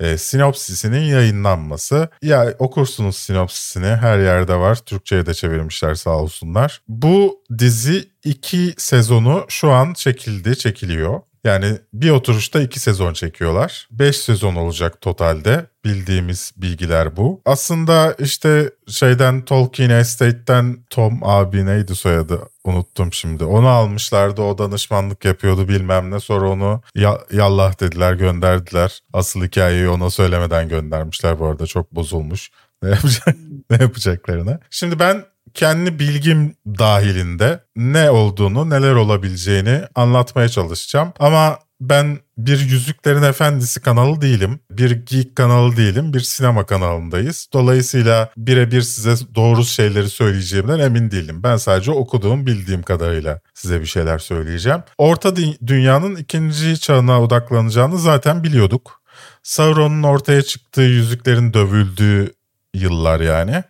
[0.00, 2.08] e, sinopsisinin yayınlanması.
[2.22, 4.76] Ya okursunuz sinopsisini her yerde var.
[4.76, 6.82] Türkçe'ye de çevirmişler sağ olsunlar.
[6.88, 11.20] Bu dizi iki sezonu şu an çekildi, çekiliyor.
[11.44, 13.88] Yani bir oturuşta iki sezon çekiyorlar.
[13.90, 15.66] Beş sezon olacak totalde.
[15.84, 17.42] Bildiğimiz bilgiler bu.
[17.44, 23.44] Aslında işte şeyden Tolkien Estate'ten Tom abi neydi soyadı unuttum şimdi.
[23.44, 26.20] Onu almışlardı o danışmanlık yapıyordu bilmem ne.
[26.20, 29.02] Sonra onu ya, yallah dediler gönderdiler.
[29.12, 32.50] Asıl hikayeyi ona söylemeden göndermişler bu arada çok bozulmuş.
[32.82, 33.36] Ne, yapacak,
[33.70, 34.60] ne yapacaklarını.
[34.70, 41.12] Şimdi ben kendi bilgim dahilinde ne olduğunu, neler olabileceğini anlatmaya çalışacağım.
[41.18, 44.60] Ama ben bir Yüzüklerin Efendisi kanalı değilim.
[44.70, 46.12] Bir geek kanalı değilim.
[46.12, 47.48] Bir sinema kanalındayız.
[47.52, 51.42] Dolayısıyla birebir size doğru şeyleri söyleyeceğimden emin değilim.
[51.42, 54.82] Ben sadece okuduğum, bildiğim kadarıyla size bir şeyler söyleyeceğim.
[54.98, 59.00] Orta Dünya'nın ikinci çağına odaklanacağını zaten biliyorduk.
[59.42, 62.34] Sauron'un ortaya çıktığı, yüzüklerin dövüldüğü
[62.74, 63.64] yıllar yani.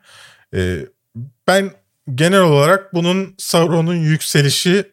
[0.55, 0.87] Ee,
[1.49, 1.71] ben
[2.15, 4.93] genel olarak bunun Sauron'un yükselişi,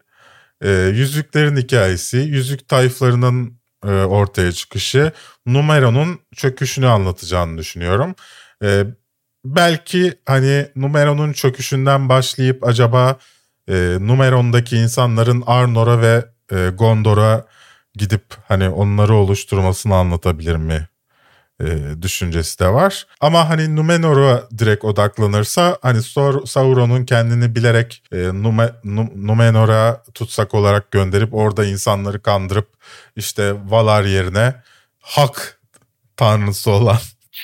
[0.61, 5.11] e, yüzüklerin hikayesi, yüzük tayflarının e, ortaya çıkışı,
[5.45, 8.15] Numero'nun çöküşünü anlatacağını düşünüyorum.
[8.63, 8.85] E,
[9.45, 13.19] belki hani Numero'nun çöküşünden başlayıp acaba
[13.69, 17.45] e, Numeron'daki insanların Arnor'a ve e, Gondor'a
[17.93, 20.87] gidip hani onları oluşturmasını anlatabilir mi
[21.61, 23.07] e, düşüncesi de var.
[23.21, 26.03] Ama hani Numenor'a direkt odaklanırsa hani
[26.45, 28.69] Sauron'un kendini bilerek e, Nume,
[29.15, 32.67] Numenor'a tutsak olarak gönderip orada insanları kandırıp
[33.15, 34.55] işte Valar yerine
[34.99, 35.59] Hak
[36.17, 36.97] tanrısı olan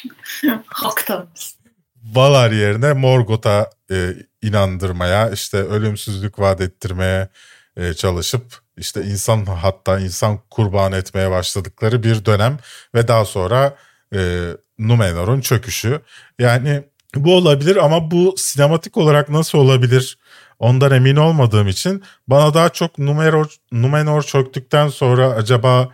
[0.67, 1.57] Hak tanrısı.
[2.03, 7.29] Valar yerine Morgoth'a e, inandırmaya işte ölümsüzlük vaat ettirmeye
[7.77, 8.43] e, çalışıp
[8.77, 12.57] işte insan hatta insan kurban etmeye başladıkları bir dönem
[12.95, 13.75] ve daha sonra
[14.13, 16.01] e, Numenor'un çöküşü.
[16.39, 16.83] Yani
[17.15, 20.17] bu olabilir ama bu sinematik olarak nasıl olabilir
[20.59, 25.89] ondan emin olmadığım için bana daha çok Numenor, Numenor çöktükten sonra acaba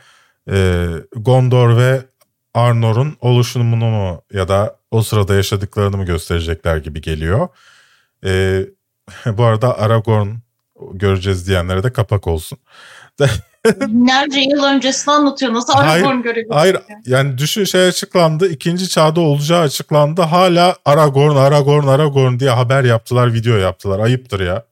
[0.51, 2.01] e, Gondor ve
[2.53, 7.47] Arnor'un oluşumunu mu ya da o sırada yaşadıklarını mı gösterecekler gibi geliyor.
[8.25, 8.61] E,
[9.25, 10.29] bu arada Aragorn
[10.93, 12.57] göreceğiz diyenlere de kapak olsun.
[13.65, 15.53] Binlerce yıl öncesini anlatıyor.
[15.53, 16.55] Nasıl Aragorn görebiliyor?
[16.55, 18.49] Hayır yani düşün şey açıklandı.
[18.49, 20.21] ikinci çağda olacağı açıklandı.
[20.21, 23.99] Hala Aragorn, Aragorn, Aragorn diye haber yaptılar, video yaptılar.
[23.99, 24.65] Ayıptır ya.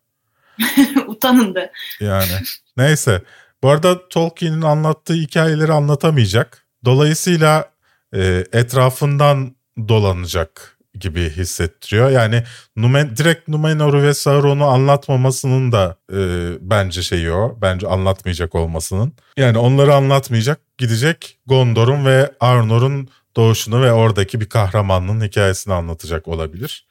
[1.07, 1.71] Utanın de.
[1.99, 2.31] Yani
[2.77, 3.21] neyse.
[3.63, 6.65] Bu arada Tolkien'in anlattığı hikayeleri anlatamayacak.
[6.85, 7.65] Dolayısıyla
[8.13, 9.55] e, etrafından
[9.87, 12.09] dolanacak gibi hissettiriyor.
[12.09, 12.43] Yani
[12.75, 16.17] Numen, direkt Numenor'u ve Sauron'u anlatmamasının da e,
[16.61, 17.57] bence şeyi o.
[17.61, 19.13] Bence anlatmayacak olmasının.
[19.37, 20.59] Yani onları anlatmayacak.
[20.77, 26.87] Gidecek Gondor'un ve Arnor'un doğuşunu ve oradaki bir kahramanlığın hikayesini anlatacak olabilir.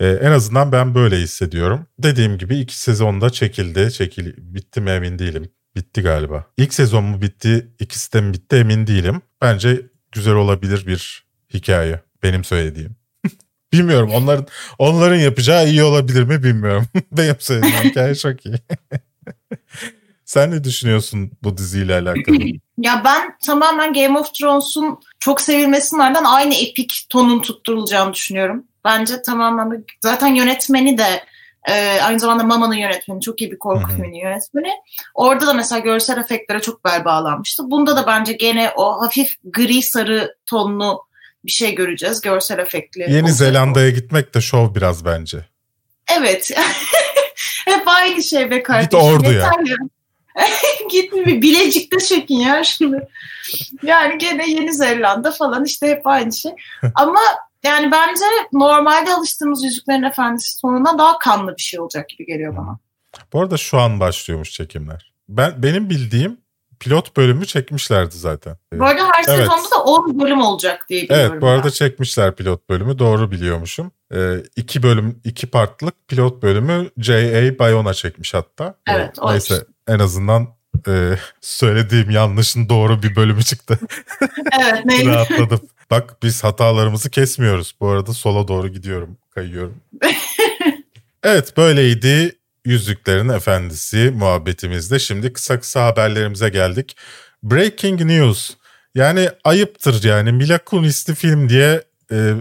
[0.00, 1.86] Ee, en azından ben böyle hissediyorum.
[1.98, 3.92] Dediğim gibi iki sezonda çekildi.
[3.92, 5.50] Çekil bitti mi emin değilim.
[5.76, 6.46] Bitti galiba.
[6.56, 9.22] İlk sezon mu bitti, ikisi de mi bitti emin değilim.
[9.40, 11.24] Bence güzel olabilir bir
[11.54, 12.00] hikaye.
[12.22, 12.96] Benim söylediğim.
[13.72, 14.46] Bilmiyorum onların
[14.78, 16.86] onların yapacağı iyi olabilir mi bilmiyorum.
[17.12, 18.54] Benim söylediğim hikaye çok iyi.
[20.24, 22.36] Sen ne düşünüyorsun bu diziyle alakalı?
[22.78, 28.64] ya ben tamamen Game of Thrones'un çok sevilmesinin ardından aynı epik tonun tutturulacağını düşünüyorum.
[28.84, 31.24] Bence tamamen zaten yönetmeni de
[31.68, 34.70] e, aynı zamanda Mama'nın yönetmeni çok iyi bir korku filmi yönetmeni.
[35.14, 37.70] Orada da mesela görsel efektlere çok bel bağlanmıştı.
[37.70, 41.04] Bunda da bence gene o hafif gri sarı tonlu
[41.44, 42.20] bir şey göreceğiz.
[42.20, 43.06] Görsel efektli.
[43.08, 45.46] Yeni Zelanda'ya gitmek de şov biraz bence.
[46.18, 46.50] Evet.
[47.64, 48.90] Hep aynı şey be kardeşim.
[48.90, 49.50] Git ordu ya.
[50.90, 53.08] Git bir Bilecik'te çekin ya şimdi.
[53.82, 56.52] Yani gene Yeni Zelanda falan işte hep aynı şey.
[56.94, 57.20] Ama
[57.62, 62.78] yani bence normalde alıştığımız Yüzüklerin Efendisi sonuna daha kanlı bir şey olacak gibi geliyor bana.
[63.32, 65.12] Bu arada şu an başlıyormuş çekimler.
[65.28, 66.41] Ben benim bildiğim
[66.82, 68.56] pilot bölümü çekmişlerdi zaten.
[68.74, 69.38] Bu arada her evet.
[69.38, 71.30] sezonda da 10 bölüm olacak diye biliyorum.
[71.32, 71.70] Evet bu arada ben.
[71.70, 73.92] çekmişler pilot bölümü doğru biliyormuşum.
[74.14, 77.58] Ee, iki bölüm, iki partlık pilot bölümü J.A.
[77.58, 78.74] Bayona çekmiş hatta.
[78.88, 79.18] Evet.
[79.20, 79.66] O Neyse işte.
[79.88, 80.48] en azından
[80.88, 83.78] e, söylediğim yanlışın doğru bir bölümü çıktı.
[84.60, 85.06] Evet neydi?
[85.06, 85.60] Rahatladım.
[85.90, 87.74] Bak biz hatalarımızı kesmiyoruz.
[87.80, 89.76] Bu arada sola doğru gidiyorum, kayıyorum.
[91.22, 94.98] evet böyleydi Yüzüklerin Efendisi muhabbetimizde.
[94.98, 96.96] Şimdi kısa kısa haberlerimize geldik.
[97.42, 98.50] Breaking News.
[98.94, 102.34] Yani ayıptır yani Mila Kunis'li film diye e,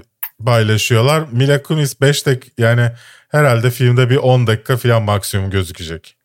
[0.46, 1.24] paylaşıyorlar.
[1.32, 2.92] Mila Kunis 5 dakika yani
[3.30, 6.18] herhalde filmde bir 10 dakika falan maksimum gözükecek.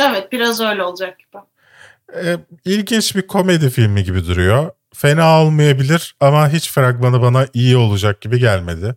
[0.00, 1.42] Evet biraz öyle olacak gibi.
[2.26, 4.70] E, ilginç bir komedi filmi gibi duruyor.
[4.94, 8.94] Fena olmayabilir ama hiç fragmanı bana iyi olacak gibi gelmedi.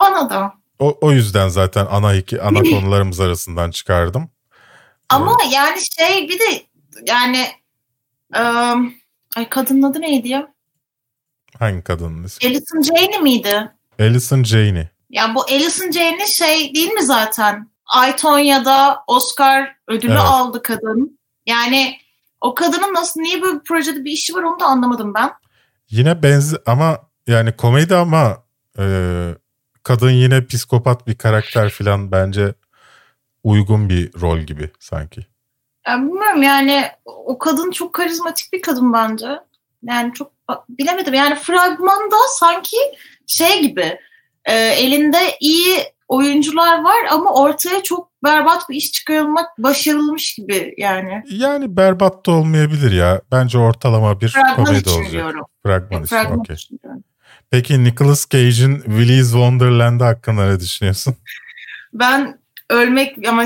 [0.00, 0.59] Bana da.
[0.80, 4.30] O, o yüzden zaten ana iki ana konularımız arasından çıkardım.
[5.08, 6.62] Ama yani şey bir de
[7.06, 7.46] yani
[8.36, 8.94] ım,
[9.36, 10.54] ay kadının adı neydi ya?
[11.58, 12.48] Hangi kadının ismi?
[12.48, 13.70] Alison Janney miydi?
[14.00, 14.88] Alison Janney.
[15.10, 17.70] Ya bu Alison Janney şey değil mi zaten?
[17.86, 20.22] Aytonya'da Oscar ödülü Evet.
[20.24, 21.18] aldı kadın.
[21.46, 21.98] Yani
[22.40, 25.30] o kadının nasıl niye böyle bir projede bir işi var onu da anlamadım ben.
[25.90, 28.44] Yine benzi ama yani komedi ama
[28.78, 28.84] e,
[29.90, 32.54] kadın yine psikopat bir karakter falan bence
[33.44, 35.20] uygun bir rol gibi sanki.
[35.88, 39.26] Ya bilmiyorum yani o kadın çok karizmatik bir kadın bence.
[39.82, 40.32] Yani çok
[40.68, 42.76] bilemedim yani fragmanda sanki
[43.26, 43.98] şey gibi
[44.44, 51.22] e, elinde iyi oyuncular var ama ortaya çok berbat bir iş çıkarılmak başarılmış gibi yani.
[51.30, 53.20] Yani berbat da olmayabilir ya.
[53.32, 55.12] Bence ortalama bir Fragman komedi olacak.
[55.12, 55.44] diyorum.
[55.62, 57.02] Fragman için Fragman için diyorum.
[57.50, 61.16] Peki Nicolas Cage'in Willy's Wonderland'ı hakkında ne düşünüyorsun?
[61.92, 63.44] Ben ölmek ama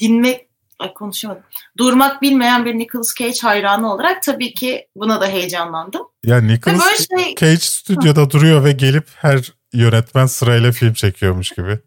[0.00, 0.46] dinmek
[0.78, 1.42] ay konuşamadım.
[1.78, 6.02] Durmak bilmeyen bir Nicolas Cage hayranı olarak tabii ki buna da heyecanlandım.
[6.24, 11.78] Ya Nicolas böyle şey Cage stüdyoda duruyor ve gelip her yönetmen sırayla film çekiyormuş gibi.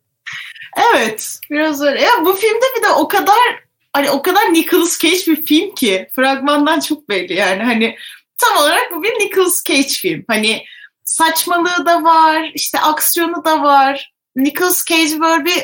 [0.95, 2.01] evet biraz öyle.
[2.01, 3.37] Ya bu filmde bir de o kadar
[3.93, 7.95] hani o kadar Nicolas Cage bir film ki fragmandan çok belli yani hani
[8.37, 10.23] tam olarak bu bir Nicolas Cage film.
[10.27, 10.63] Hani
[11.07, 14.13] saçmalığı da var, işte aksiyonu da var.
[14.35, 15.63] Nicolas Cage böyle bir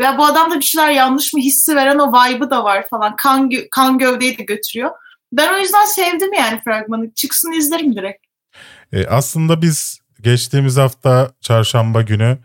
[0.00, 3.16] ya bu adamda bir şeyler yanlış mı hissi veren o vibe'ı da var falan.
[3.16, 4.90] Kan, gö- kan gövdeyi de götürüyor.
[5.32, 7.14] Ben o yüzden sevdim yani fragmanı.
[7.14, 8.26] Çıksın izlerim direkt.
[8.92, 12.38] E, aslında biz geçtiğimiz hafta çarşamba günü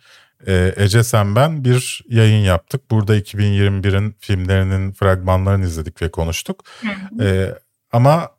[0.48, 2.92] e, Ece Sen Ben bir yayın yaptık.
[2.92, 6.64] Burada 2021'in filmlerinin fragmanlarını izledik ve konuştuk.
[7.22, 7.56] E,
[7.92, 8.32] ama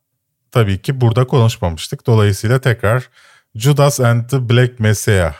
[0.50, 2.06] tabii ki burada konuşmamıştık.
[2.06, 3.08] Dolayısıyla tekrar
[3.54, 5.34] Judas and the Black Messiah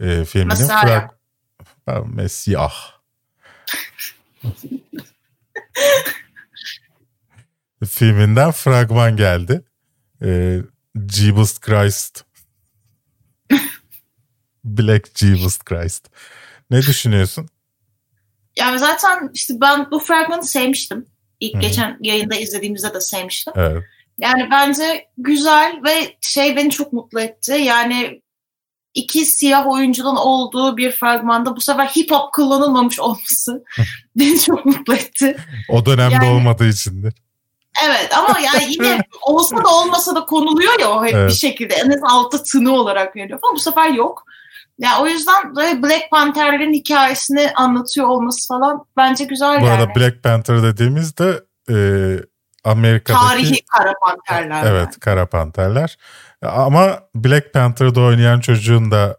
[0.00, 1.10] e, filminin Messiah.
[1.86, 2.06] frag...
[2.06, 2.72] Messiah.
[7.84, 9.64] filminden fragman geldi.
[10.22, 10.60] E,
[11.08, 12.24] Jesus Christ.
[14.64, 16.10] Black Jesus Christ.
[16.70, 17.48] Ne düşünüyorsun?
[18.56, 21.06] Yani zaten işte ben bu fragmanı sevmiştim.
[21.40, 21.62] İlk Hı hı.
[21.62, 23.52] geçen yayında izlediğimizde de sevmiştim.
[23.56, 23.84] Evet.
[24.18, 27.52] Yani bence güzel ve şey beni çok mutlu etti.
[27.52, 28.22] Yani
[28.94, 33.64] iki siyah oyuncunun olduğu bir fragmanda bu sefer hip hop kullanılmamış olması
[34.16, 35.36] beni çok mutlu etti.
[35.68, 37.14] O dönemde Yani- olmadığı içindir.
[37.86, 41.30] Evet ama yani yine olsa da olmasa da konuluyor ya o hep Evet.
[41.30, 41.74] bir şekilde.
[41.74, 44.24] En az altta tını olarak veriyor ama bu sefer yok.
[44.78, 49.70] Yani o yüzden böyle Black Panther'lerin hikayesini anlatıyor olması falan bence güzel Bu yani.
[49.82, 51.74] arada Black Panther dediğimizde e,
[52.66, 54.64] Amerika'daki Tarihi Kara Panterler.
[54.72, 55.96] evet Kara Panterler.
[56.42, 59.16] Ama Black Panther'da oynayan çocuğun da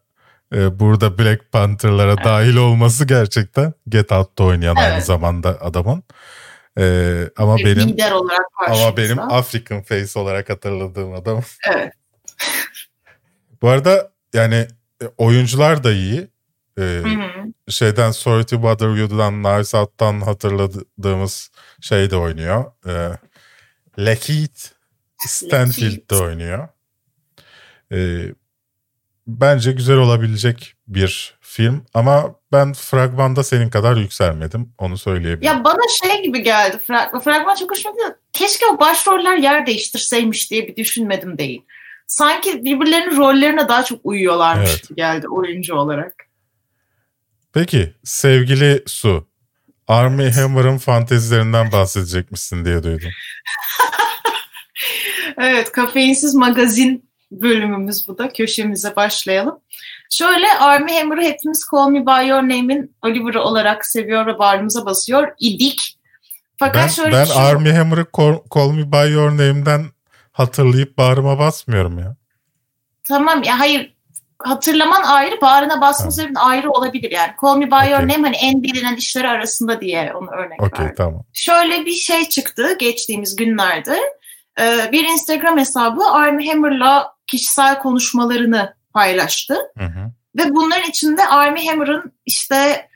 [0.55, 5.05] e, burada Black Panther'lara dahil olması gerçekten Get Out'ta oynayan aynı Evet.
[5.05, 6.03] zamanda adamın.
[6.79, 11.41] E, ama Bir benim lider olarak ama benim African Face olarak hatırladığım adam.
[11.73, 11.93] Evet.
[13.61, 14.67] Bu arada yani
[15.01, 16.27] e, oyuncular da iyi.
[16.77, 17.71] E, Hı hı.
[17.71, 22.65] şeyden Sorry to Bother You'dan Knives Out'tan hatırladığımız şey de oynuyor.
[22.87, 23.09] Ee,
[23.97, 24.61] Lakeith
[25.27, 26.67] Stanfield de oynuyor.
[27.91, 28.25] Ee,
[29.27, 34.73] bence güzel olabilecek bir film ama ben fragmanda senin kadar yükselmedim.
[34.77, 35.41] Onu söyleyebilirim.
[35.57, 36.79] Ya bana şey gibi geldi.
[36.87, 38.19] Fragman, fragman çok hoşuma gitti.
[38.33, 41.65] Keşke o başroller yer değiştirseymiş diye bir düşünmedim değil.
[42.07, 44.89] Sanki birbirlerinin rollerine daha çok uyuyorlarmış Evet.
[44.95, 46.13] geldi oyuncu olarak.
[47.53, 49.27] Peki sevgili Su,
[49.87, 53.09] Army Hammer'ın fantezilerinden bahsedecekmişsin diye duydum.
[55.41, 58.33] Evet, kafeinsiz magazin bölümümüz bu da.
[58.33, 59.59] Köşemize başlayalım.
[60.11, 65.27] Şöyle Army Hammer'ı hepimiz Call Me By Your Name'in Oliver'ı olarak seviyor ve bağrımıza basıyor
[65.39, 65.97] idik.
[66.57, 69.85] Fakat Ben, şöyle ben bir şey- Army Hammer'ı Call, Call Me By Your Name'den
[70.31, 72.15] hatırlayıp bağrıma basmıyorum ya.
[73.07, 73.93] Tamam ya hayır
[74.39, 77.31] hatırlaman ayrı, bağrına basma sebebin ayrı olabilir yani.
[77.41, 78.07] Call Me By Your Okey.
[78.07, 80.95] Name hani en bilinen işleri arasında diye onu örnek Okey verdim.
[80.97, 81.23] tamam.
[81.33, 83.99] Şöyle bir şey çıktı geçtiğimiz günlerde.
[84.59, 89.57] Ee, bir Instagram hesabı Armie Hammer'la kişisel konuşmalarını paylaştı.
[89.77, 90.11] Hı hı.
[90.37, 92.87] Ve bunların içinde Armie Hammer'ın işte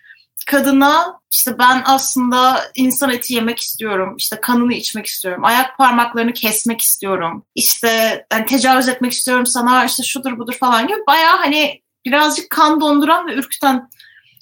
[0.46, 4.16] kadına işte ben aslında insan eti yemek istiyorum.
[4.18, 5.46] işte kanını içmek istiyorum.
[5.46, 7.44] Ayak parmaklarını kesmek istiyorum.
[7.56, 12.82] işte yani tecavüz etmek istiyorum sana işte şudur budur falan gibi bayağı hani birazcık kan
[12.82, 13.90] donduran ve ürküten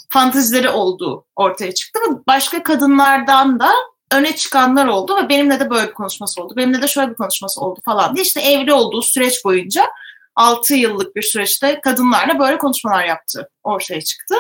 [0.10, 2.00] fantezileri olduğu ortaya çıktı.
[2.28, 3.70] Başka kadınlardan da
[4.12, 6.54] öne çıkanlar oldu ve benimle de böyle bir konuşması oldu.
[6.58, 9.86] Benimle de şöyle bir konuşması oldu falan diye işte evli olduğu süreç boyunca
[10.40, 14.36] 6 yıllık bir süreçte kadınlarla böyle konuşmalar yaptı ortaya çıktı.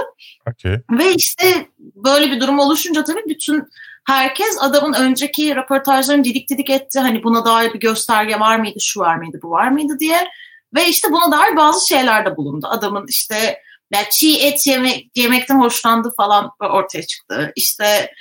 [0.52, 0.78] Okey.
[0.92, 3.64] Ve işte böyle bir durum oluşunca tabii bütün
[4.08, 7.00] herkes adamın önceki röportajlarını didik didik etti.
[7.00, 10.28] Hani buna dair bir gösterge var mıydı, şu var mıydı, bu var mıydı diye.
[10.76, 12.68] Ve işte buna dair bazı şeyler de bulundu.
[12.70, 13.62] Adamın işte
[13.94, 17.52] ya çiğ et yeme, yemekten hoşlandı falan ortaya çıktı.
[17.56, 18.12] İşte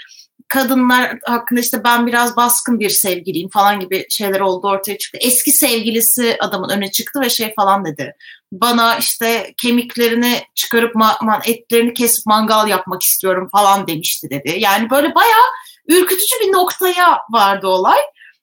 [0.49, 5.19] kadınlar hakkında işte ben biraz baskın bir sevgiliyim falan gibi şeyler oldu ortaya çıktı.
[5.21, 8.15] Eski sevgilisi adamın öne çıktı ve şey falan dedi.
[8.53, 14.57] Bana işte kemiklerini çıkarıp ma- etlerini kesip mangal yapmak istiyorum falan demişti dedi.
[14.59, 15.47] Yani böyle bayağı
[15.89, 17.99] ürkütücü bir noktaya vardı olay.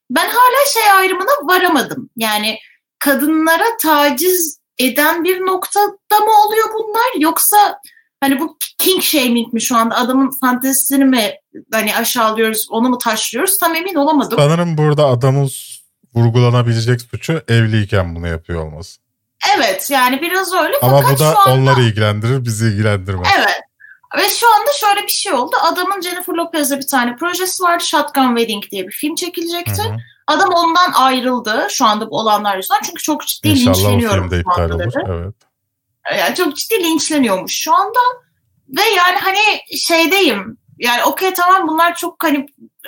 [0.10, 2.10] Ben hala şey ayrımına varamadım.
[2.16, 2.58] Yani
[3.00, 7.80] kadınlara taciz eden bir noktada mı oluyor bunlar yoksa
[8.26, 11.34] hani bu king shaming mi şu anda adamın fantezisini mi
[11.74, 14.40] hani aşağılıyoruz onu mu taşlıyoruz tam emin olamadım.
[14.40, 15.50] Sanırım burada adamın
[16.16, 19.00] vurgulanabilecek suçu evliyken bunu yapıyor olması.
[19.58, 23.28] Evet yani biraz öyle Ama fakat bu da anda onları ilgilendirir bizi ilgilendirmez.
[23.38, 23.62] evet
[24.18, 25.56] ve şu anda şöyle bir şey oldu.
[25.64, 27.84] Adamın Jennifer Lopez'le bir tane projesi vardı.
[27.84, 29.84] Shotgun Wedding diye bir film çekilecekti.
[29.84, 29.98] Hı hı.
[30.28, 32.82] Adam ondan ayrıldı şu anda bu olanlar yüzünden.
[32.84, 34.14] Çünkü çok ciddi İnşallah o linçleniyor.
[34.14, 34.94] film de iptal olur.
[35.10, 35.36] Evet.
[36.12, 38.00] Yani çok ciddi linçleniyormuş şu anda.
[38.68, 40.58] Ve yani hani şeydeyim.
[40.80, 42.46] Yani okey tamam bunlar çok hani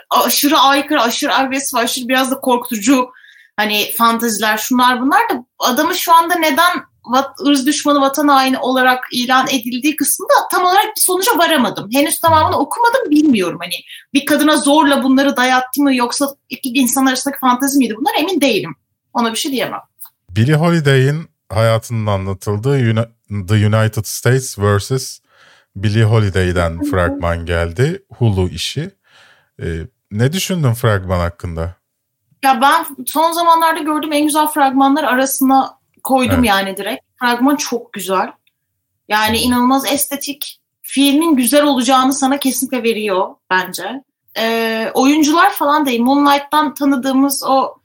[0.09, 3.09] aşırı aykırı, aşırı agresif, aşırı biraz da korkutucu
[3.57, 9.03] hani fanteziler şunlar bunlar da adamı şu anda neden vat, ırz düşmanı vatan haini olarak
[9.11, 11.89] ilan edildiği kısmında tam olarak bir sonuca varamadım.
[11.93, 13.75] Henüz tamamını okumadım bilmiyorum hani
[14.13, 18.75] bir kadına zorla bunları dayattı mı yoksa iki insan arasındaki fantezi miydi bunlar emin değilim.
[19.13, 19.81] Ona bir şey diyemem.
[20.29, 22.77] Billie Holiday'in hayatının anlatıldığı
[23.47, 25.19] The United States vs.
[25.75, 28.05] Billie Holiday'den fragman geldi.
[28.17, 28.91] Hulu işi.
[29.61, 29.65] Ee,
[30.11, 31.75] ne düşündün fragman hakkında?
[32.43, 36.47] Ya ben son zamanlarda gördüğüm en güzel fragmanlar arasına koydum Evet.
[36.47, 37.03] yani direkt.
[37.19, 38.31] Fragman çok güzel.
[39.07, 40.59] Yani inanılmaz estetik.
[40.81, 44.03] Filmin güzel olacağını sana kesinlikle veriyor bence.
[44.37, 46.01] Ee, oyuncular falan değil.
[46.01, 47.75] Moonlight'tan tanıdığımız o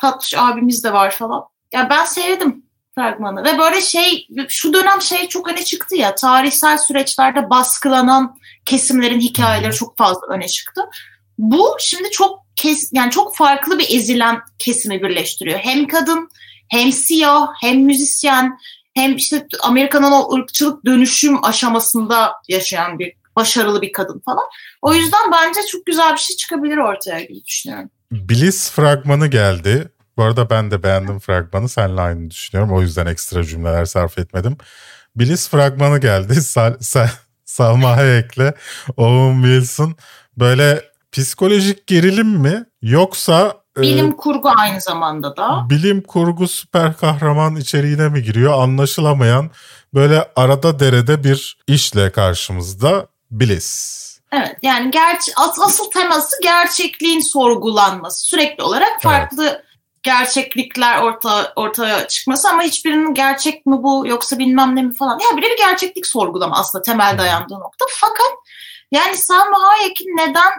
[0.00, 1.44] tatlış abimiz de var falan.
[1.72, 3.44] Ya ben sevdim fragmanı.
[3.44, 6.14] Ve böyle şey şu dönem şey çok öne çıktı ya.
[6.14, 10.82] Tarihsel süreçlerde baskılanan kesimlerin hikayeleri çok fazla öne çıktı.
[11.38, 15.58] Bu şimdi çok kes yani çok farklı bir ezilen kesimi birleştiriyor.
[15.58, 16.28] Hem kadın,
[16.68, 18.58] hem siyah, hem müzisyen,
[18.94, 24.44] hem işte Amerika'nın o ırkçılık dönüşüm aşamasında yaşayan bir başarılı bir kadın falan.
[24.82, 27.90] O yüzden bence çok güzel bir şey çıkabilir ortaya gibi düşünüyorum.
[28.12, 29.88] Bliss fragmanı geldi.
[30.16, 31.68] Bu arada ben de beğendim fragmanı.
[31.68, 32.74] Seninle aynı düşünüyorum.
[32.76, 34.56] O yüzden ekstra cümleler sarf etmedim.
[35.16, 36.34] Bliss fragmanı geldi.
[36.42, 37.08] Sal Sal-
[37.44, 38.54] Salma Hayek'le
[38.96, 39.94] Owen Wilson
[40.36, 45.66] böyle psikolojik gerilim mi yoksa e, Bilim kurgu aynı zamanda da.
[45.70, 49.50] bilim kurgu süper kahraman içeriğine mi giriyor anlaşılamayan
[49.94, 54.00] böyle arada derede bir işle karşımızda Bliss.
[54.32, 58.26] Evet yani gerçi as- asıl teması gerçekliğin sorgulanması.
[58.26, 59.62] Sürekli olarak farklı
[60.02, 65.18] gerçeklikler orta, ortaya çıkması ama hiçbirinin gerçek mi bu yoksa bilmem ne mi falan.
[65.18, 67.86] Ya bile bir gerçeklik sorgulama aslında temel dayandığı nokta.
[68.00, 68.32] Fakat
[68.92, 70.52] yani Salma Hayek'in neden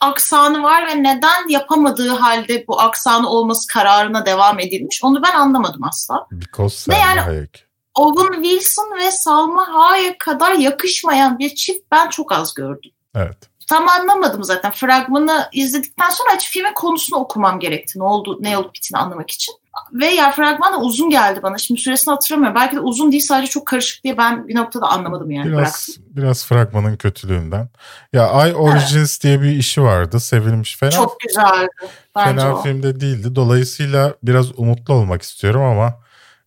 [0.00, 5.84] aksanı var ve neden yapamadığı halde bu aksanı olması kararına devam edilmiş onu ben anlamadım
[5.84, 6.26] asla.
[6.30, 7.20] Because Salma yani?
[7.20, 7.64] Hayek.
[7.94, 12.90] Owen Wilson ve Salma Hayek kadar yakışmayan bir çift ben çok az gördüm.
[13.14, 13.38] Evet.
[13.68, 14.70] Tam anlamadım zaten.
[14.70, 17.98] Fragmanı izledikten sonra aç filmin konusunu okumam gerekti.
[17.98, 19.54] Ne oldu, ne olup bittiğini anlamak için.
[19.92, 21.58] Ve ya fragman da uzun geldi bana.
[21.58, 22.54] Şimdi süresini hatırlamıyorum.
[22.56, 25.46] Belki de uzun değil sadece çok karışık diye ben bir noktada anlamadım yani.
[25.46, 26.04] Biraz Bıraktım.
[26.16, 27.68] biraz fragmanın kötülüğünden.
[28.12, 30.20] Ya I Origins diye bir işi vardı.
[30.20, 30.90] Sevilmiş fena.
[30.90, 31.68] Çok güzeldi.
[32.16, 32.62] Bence fena o.
[32.62, 33.34] filmde değildi.
[33.34, 35.94] Dolayısıyla biraz umutlu olmak istiyorum ama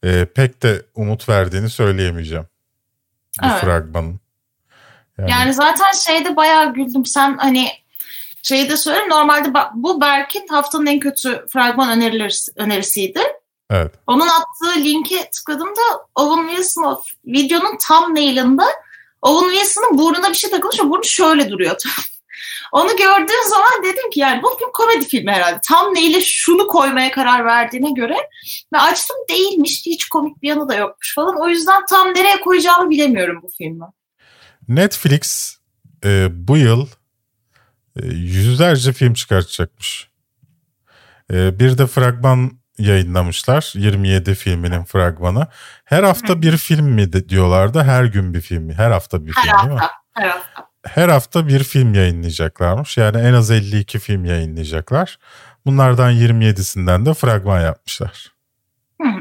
[0.03, 2.45] e, pek de umut verdiğini söyleyemeyeceğim.
[3.43, 3.61] Bu Evet.
[3.61, 4.20] fragmanın.
[5.21, 7.05] Yani, Yani zaten şeyde bayağı güldüm.
[7.05, 7.67] Sen hani
[8.43, 9.09] şeyi de söyleyeyim.
[9.09, 13.21] Normalde bu Berk'in haftanın en kötü fragman önerileri, önerisiydi.
[13.71, 13.93] Evet.
[14.07, 15.81] Onun attığı linke tıkladığımda
[16.15, 18.65] Owen Wilson o videonun tam nail'ında
[19.21, 21.75] Owen Wilson'ın burnuna bir şey takılmış ve burnu şöyle duruyor.
[22.71, 25.59] Onu gördüğüm zaman dedim ki yani bu film komedi filmi herhalde.
[25.67, 28.17] Tam neyle şunu koymaya karar verdiğine göre.
[28.73, 29.85] Ve açtım değilmiş.
[29.85, 31.41] Hiç komik bir yanı da yokmuş falan.
[31.41, 33.85] O yüzden tam nereye koyacağımı bilemiyorum bu filmi.
[34.75, 35.55] Netflix
[36.05, 36.87] e, bu yıl
[38.01, 40.09] e, yüzlerce film çıkartacakmış.
[41.33, 43.71] E, bir de fragman yayınlamışlar.
[43.75, 45.47] 27 filminin fragmanı.
[45.85, 47.83] Her hafta bir film mi diyorlardı?
[47.83, 48.73] Her gün bir film mi?
[48.73, 49.69] Her hafta bir Her film hafta.
[49.69, 49.87] değil mi?
[50.13, 50.67] Her hafta.
[50.85, 52.97] Her hafta bir film yayınlayacaklarmış.
[52.97, 55.17] Yani en az 52 film yayınlayacaklar.
[55.65, 58.31] Bunlardan 27'sinden de fragman yapmışlar.
[59.01, 59.19] Hı hı.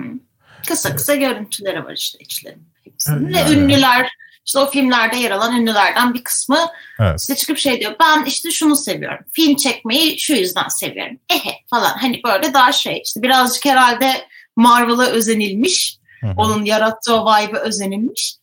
[0.68, 2.64] Kısa kısa görüntüleri var işte içlerinde.
[2.84, 3.30] Hepsinin.
[3.30, 3.54] Yani.
[3.54, 4.08] ünlüler
[4.50, 6.58] işte o filmlerde yer alan ünlülerden bir kısmı
[7.00, 7.20] Evet.
[7.20, 9.24] işte çıkıp şey diyor ben işte şunu seviyorum.
[9.32, 11.16] Film çekmeyi şu yüzden seviyorum.
[11.30, 15.98] Ehe falan hani böyle daha şey işte birazcık herhalde Marvel'a özenilmiş.
[16.20, 16.34] Hı hı.
[16.36, 18.36] Onun yarattığı o vibe'e özenilmiş.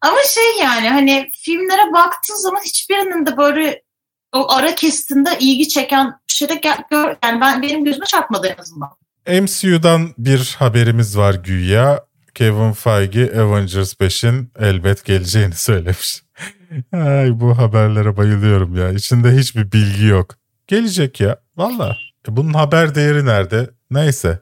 [0.00, 3.82] Ama şey yani hani filmlere baktığın zaman hiçbirinin de böyle
[4.32, 8.62] o ara kestinde ilgi çeken bir şey de gör, yani ben benim gözüme çarpmadı en
[8.62, 8.90] azından.
[9.26, 12.11] MCU'dan bir haberimiz var güya.
[12.34, 16.22] Kevin Feige Avengers 5'in elbet geleceğini söylemiş.
[16.92, 18.90] Ay bu haberlere bayılıyorum ya.
[18.90, 20.34] İçinde hiçbir bilgi yok.
[20.66, 21.36] Gelecek ya.
[21.56, 21.96] Valla.
[22.28, 23.70] E, bunun haber değeri nerede?
[23.90, 24.40] Neyse.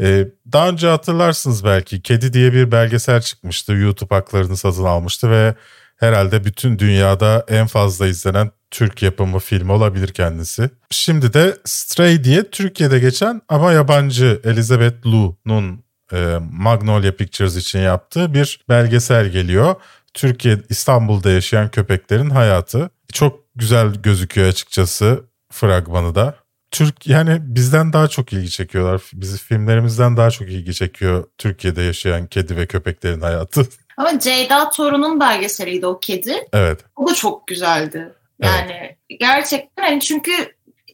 [0.00, 2.02] E, daha önce hatırlarsınız belki.
[2.02, 3.72] Kedi diye bir belgesel çıkmıştı.
[3.72, 5.54] YouTube haklarını satın almıştı ve
[5.96, 10.70] herhalde bütün dünyada en fazla izlenen Türk yapımı film olabilir kendisi.
[10.90, 15.81] Şimdi de Stray diye Türkiye'de geçen ama yabancı Elizabeth Lu'nun
[16.52, 19.74] Magnolia Pictures için yaptığı bir belgesel geliyor.
[20.14, 22.90] Türkiye İstanbul'da yaşayan köpeklerin hayatı.
[23.12, 26.34] Çok güzel gözüküyor açıkçası fragmanı da.
[26.70, 29.02] Türk yani bizden daha çok ilgi çekiyorlar.
[29.12, 33.66] Bizi filmlerimizden daha çok ilgi çekiyor Türkiye'de yaşayan kedi ve köpeklerin hayatı.
[33.96, 36.34] Ama Ceyda Torun'un belgeseliydi o kedi.
[36.52, 36.80] evet.
[36.96, 38.12] O da çok güzeldi.
[38.42, 40.32] Yani gerçekten hani çünkü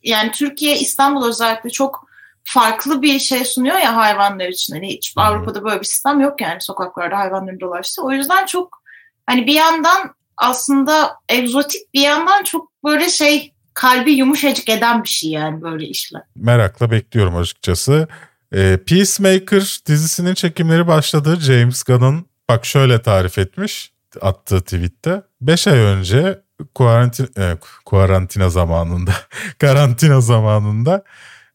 [0.02, 2.07] yani Türkiye İstanbul özellikle çok
[2.49, 4.74] farklı bir şey sunuyor ya hayvanlar için.
[4.74, 5.12] Hani hiç.
[5.16, 8.03] Avrupa'da böyle bir sistem yok yani sokaklarda hayvanların dolaştığı.
[8.03, 8.82] O yüzden çok
[9.26, 15.30] hani bir yandan aslında egzotik bir yandan çok böyle şey kalbi yumuşacık eden bir şey
[15.30, 16.22] yani böyle işler.
[16.36, 18.09] merakla bekliyorum açıkçası.
[18.55, 21.36] Ee, Peacemaker dizisinin çekimleri başladı.
[21.40, 25.22] James Gunn'ın bak şöyle tarif etmiş attığı tweette.
[25.40, 26.42] 5 ay önce
[26.74, 29.12] kuarantin, e, kuarantina zamanında,
[29.59, 31.05] karantina zamanında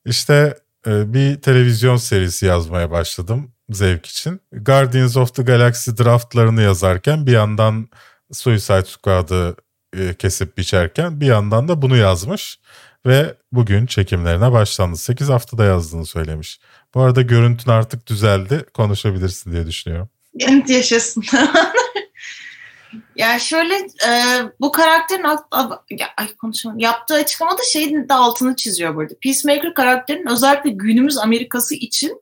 [0.06, 4.42] işte e, bir televizyon serisi yazmaya başladım zevk için.
[4.52, 7.88] Guardians of the Galaxy draftlarını yazarken bir yandan
[8.32, 9.56] Suicide Squad'ı
[9.98, 12.60] e, kesip biçerken bir yandan da bunu yazmış
[13.06, 14.98] ve bugün çekimlerine başlandı.
[14.98, 16.60] 8 haftada yazdığını söylemiş.
[16.94, 18.66] Bu arada görüntün artık düzeldi.
[18.74, 20.10] Konuşabilirsin diye düşünüyorum.
[20.34, 21.24] Yanıt yaşasın.
[23.16, 23.76] Ya şöyle
[24.08, 24.12] e,
[24.62, 25.24] bu karakterin
[25.90, 26.80] ya, ay konuşamadım.
[26.80, 29.14] yaptığı açıklamada şeyin de altını çiziyor burada.
[29.24, 32.22] Peacemaker karakterinin özellikle günümüz Amerikası için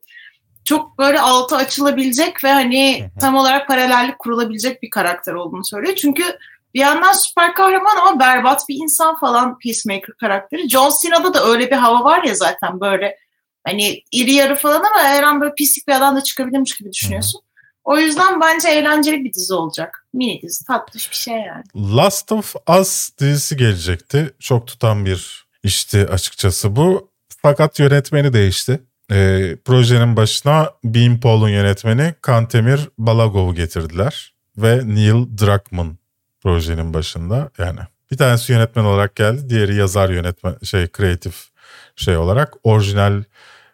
[0.64, 5.96] çok böyle altı açılabilecek ve hani tam olarak paralellik kurulabilecek bir karakter olduğunu söylüyor.
[5.96, 6.38] Çünkü
[6.74, 10.68] bir yandan süper kahraman ama berbat bir insan falan Peacemaker karakteri.
[10.68, 13.16] John Cena'da da öyle bir hava var ya zaten böyle
[13.64, 17.40] hani iri yarı falan ama her an böyle pislik bir adam da çıkabilirmiş gibi düşünüyorsun.
[17.84, 20.01] O yüzden bence eğlenceli bir dizi olacak.
[20.12, 21.96] Mini tatlış bir şey yani.
[21.96, 24.34] Last of Us dizisi gelecekti.
[24.38, 27.10] Çok tutan bir işti açıkçası bu.
[27.42, 28.80] Fakat yönetmeni değişti.
[29.10, 34.34] Ee, projenin başına Bean Paul'un yönetmeni Kantemir Balagov'u getirdiler.
[34.56, 35.96] Ve Neil Druckmann
[36.42, 37.50] projenin başında.
[37.58, 39.50] Yani bir tanesi yönetmen olarak geldi.
[39.50, 41.48] Diğeri yazar yönetmen şey kreatif
[41.96, 42.54] şey olarak.
[42.62, 43.22] Orijinal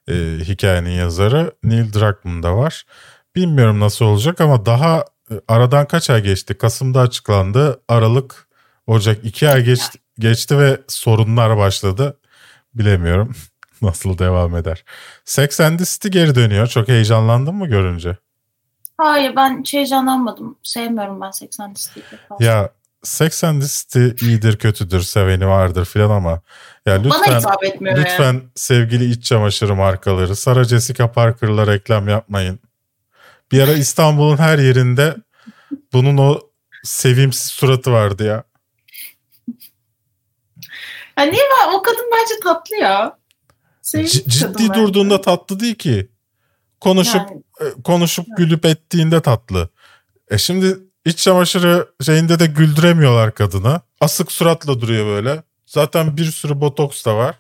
[0.09, 2.84] e, hikayenin yazarı Neil Druckmann da var.
[3.36, 5.05] Bilmiyorum nasıl olacak ama daha e,
[5.49, 6.59] aradan kaç ay geçti?
[6.59, 7.81] Kasım'da açıklandı.
[7.89, 8.49] Aralık,
[8.87, 12.18] Ocak iki ay geçti, geçti ve sorunlar başladı.
[12.74, 13.35] Bilemiyorum
[13.83, 14.85] nasıl devam eder.
[15.24, 16.66] Sex and the City geri dönüyor.
[16.66, 18.16] Çok heyecanlandın mı görünce?
[18.97, 20.59] Hayır ben hiç heyecanlanmadım.
[20.62, 22.45] Sevmiyorum ben 80 listeyi fazla.
[22.45, 22.70] Ya
[23.03, 26.31] Sex and the City iyidir kötüdür seveni vardır filan ama
[26.87, 28.07] ya Bana lütfen hitap etmiyor yani.
[28.07, 32.61] lütfen sevgili iç çamaşırı markaları Sarah Jessica Parker'la reklam yapmayın.
[33.53, 35.16] Bir ara İstanbul'un her yerinde
[35.92, 36.40] bunun o
[36.84, 38.44] sevimsiz suratı vardı ya.
[41.18, 43.18] Ya niye ben o kadın bence tatlı ya.
[43.92, 44.74] C- ciddi bence.
[44.74, 46.09] durduğunda tatlı değil ki.
[46.80, 49.68] Konuşup Yani, e, konuşup gülüp ettiğinde tatlı.
[50.30, 53.80] E şimdi iç çamaşırı şeyinde de güldüremiyorlar kadını.
[54.01, 55.42] Asık suratla duruyor böyle.
[55.66, 57.34] Zaten bir sürü botoks da var.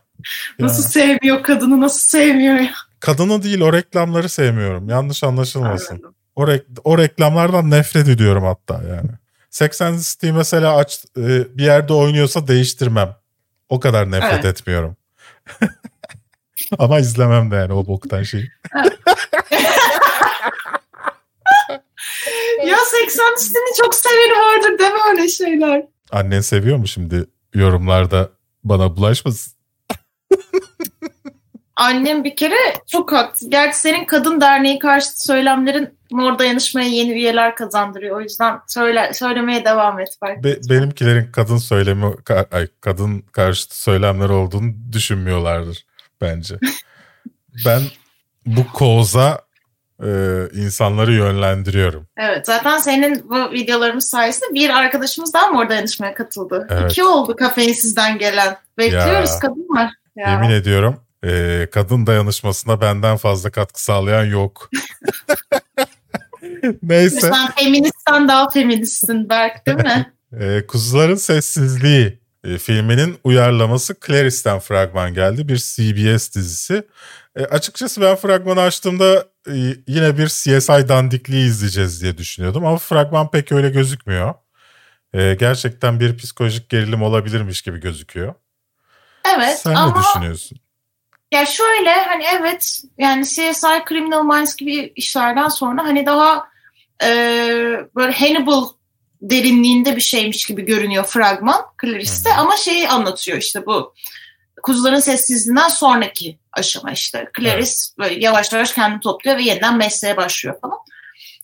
[0.58, 0.66] Ya.
[0.66, 2.74] nasıl sevmiyor kadını nasıl sevmiyor ya.
[3.00, 4.88] Kadını değil o reklamları sevmiyorum.
[4.88, 5.94] Yanlış anlaşılmasın.
[5.94, 6.14] Anladım.
[6.36, 9.10] O, rek- o reklamlardan nefret ediyorum hatta yani.
[9.50, 13.16] Sex and the City mesela aç, e, bir yerde oynuyorsa değiştirmem.
[13.68, 14.44] O kadar nefret Evet.
[14.44, 14.96] etmiyorum.
[16.78, 18.48] Ama izlemem de yani o boktan şeyi.
[22.66, 25.86] Ya 80 City'ni çok severim vardır deme öyle şeyler.
[26.10, 28.30] Annen seviyor mu şimdi yorumlarda
[28.64, 29.52] bana bulaşmasın?
[31.78, 32.54] Annem bir kere
[32.86, 33.50] çok haklı.
[33.50, 38.16] Gerçi senin kadın derneği karşıtı söylemlerin mor dayanışmaya yeni üyeler kazandırıyor.
[38.16, 40.08] O yüzden söyle, söylemeye devam et.
[40.22, 40.44] Belki.
[40.44, 45.86] Be- benimkilerin kadın söylemi ka- ay, kadın karşıtı söylemler olduğunu düşünmüyorlardır
[46.20, 46.54] bence.
[47.66, 47.80] ben
[48.46, 49.40] bu koza
[50.02, 50.08] e,
[50.54, 52.06] insanları yönlendiriyorum.
[52.16, 56.66] Evet zaten senin bu videolarımız sayesinde bir arkadaşımız daha mor dayanışmaya katıldı.
[56.70, 56.92] Evet.
[56.92, 58.56] İki oldu kafeinsizden gelen.
[58.78, 59.38] Bekliyoruz Ya.
[59.40, 59.90] kadın var.
[60.16, 60.30] Ya.
[60.30, 64.70] Yemin ediyorum e, kadın dayanışmasına benden fazla katkı sağlayan yok.
[66.82, 67.20] Neyse.
[67.20, 70.12] Sen feministsen daha feministsin Berk değil mi?
[70.40, 75.48] E, Kuzuların Sessizliği e, filminin uyarlaması Clarice'den fragman geldi.
[75.48, 76.82] Bir CBS dizisi.
[77.36, 79.54] E, açıkçası ben fragmanı açtığımda e,
[79.86, 82.66] yine bir CSI dandikliği izleyeceğiz diye düşünüyordum.
[82.66, 84.34] Ama fragman pek öyle gözükmüyor.
[85.14, 88.34] E, gerçekten bir psikolojik gerilim olabilirmiş gibi gözüküyor.
[89.36, 90.58] Evet Sen ama ne düşünüyorsun?
[91.32, 96.48] Ya şöyle hani evet yani CSI Criminal Minds gibi işlerden sonra hani daha
[97.02, 97.08] e,
[97.96, 98.68] böyle Hannibal
[99.22, 103.94] derinliğinde bir şeymiş gibi görünüyor fragman Clarice'de ama şeyi anlatıyor işte bu
[104.62, 107.30] kuzuların sessizliğinden sonraki aşama işte.
[107.38, 110.78] Clarice böyle yavaş yavaş kendini topluyor ve yeniden mesleğe başlıyor falan.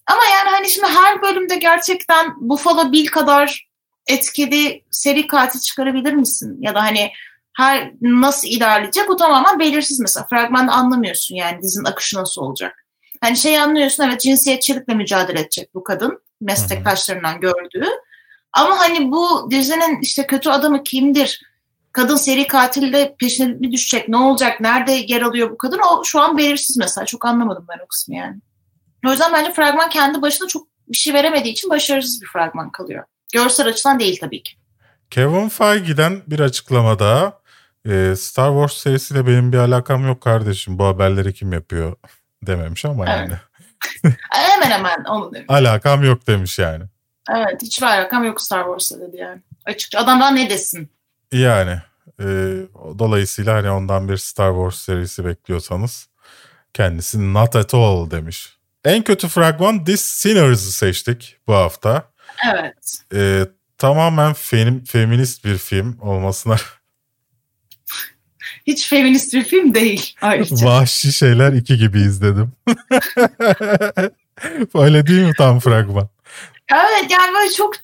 [0.06, 3.68] Ama yani hani şimdi her bölümde gerçekten Buffalo Bill kadar
[4.06, 6.56] etkili seri katil çıkarabilir misin?
[6.60, 7.10] Ya da hani
[7.54, 10.26] her nasıl ilerleyecek bu tamamen belirsiz mesela.
[10.30, 12.84] Fragmanda anlamıyorsun yani dizinin akışı nasıl olacak.
[13.20, 17.86] Hani şey anlıyorsun evet cinsiyetçilikle mücadele edecek bu kadın meslektaşlarından gördüğü.
[18.52, 21.40] Ama hani bu dizinin işte kötü adamı kimdir?
[21.92, 24.08] Kadın seri katilde peşine mi düşecek?
[24.08, 24.60] Ne olacak?
[24.60, 25.80] Nerede yer alıyor bu kadın?
[25.90, 27.06] O şu an belirsiz mesela.
[27.06, 28.36] Çok anlamadım ben o kısmı yani.
[29.06, 33.04] O yüzden bence fragman kendi başına çok bir şey veremediği için başarısız bir fragman kalıyor.
[33.32, 34.52] Görsel açıdan değil tabii ki.
[35.10, 37.40] Kevin Feige'den bir açıklamada
[37.88, 40.78] e, Star Wars serisiyle benim bir alakam yok kardeşim.
[40.78, 41.96] Bu haberleri kim yapıyor
[42.42, 43.16] dememiş ama Evet.
[43.30, 43.38] yani.
[44.30, 45.46] Hemen hemen onu demiş.
[45.48, 46.84] Alakam yok demiş yani.
[47.30, 49.40] Evet hiçbir alakam yok Star Wars'la dedi yani.
[49.64, 50.90] Açıkça adam daha ne desin?
[51.32, 51.78] Yani
[52.20, 52.24] e,
[52.98, 56.08] dolayısıyla hani ondan bir Star Wars serisi bekliyorsanız
[56.72, 58.56] kendisi not at all demiş.
[58.84, 62.02] En kötü fragman This Sinners'ı seçtik bu hafta.
[62.52, 62.98] Evet.
[63.14, 63.46] E,
[63.78, 66.56] tamamen fem- feminist bir film olmasına
[68.66, 70.66] Hiç feminist bir film değil ayrıca.
[70.66, 72.52] Vahşi Şeyler 2 gibi izledim.
[74.74, 76.08] Öyle değil mi tam fragman?
[76.72, 77.74] Evet yani böyle çok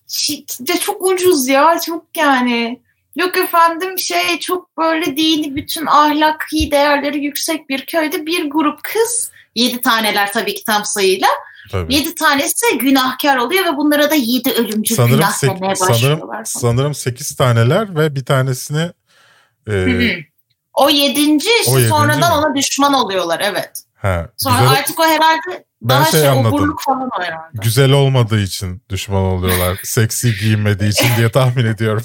[0.68, 2.80] ya çok ucuz ya çok yani.
[3.16, 9.30] Yok efendim şey çok böyle dini bütün ahlaki değerleri yüksek bir köyde bir grup kız
[9.54, 11.28] yedi taneler tabii ki tam sayıyla
[11.70, 11.94] Tabii.
[11.94, 16.26] yedi tanesi günahkar oluyor ve bunlara da yedi ölümcül Sanırım, günah sek- demeye sanırım, başlıyorlar
[16.28, 16.44] falan.
[16.44, 18.90] sanırım 8 taneler ve bir tanesini
[19.70, 20.29] e.
[20.80, 22.46] O yedinci O yedinci sonradan mi?
[22.46, 23.70] ona düşman oluyorlar evet.
[23.96, 26.76] ha, Sonra güzel, artık o herhalde Ben daha şey şey, anladım.
[26.86, 27.48] falan o herhalde.
[27.52, 29.78] güzel olmadığı için düşman oluyorlar.
[29.84, 32.04] Seksi giyinmediği için diye tahmin ediyorum.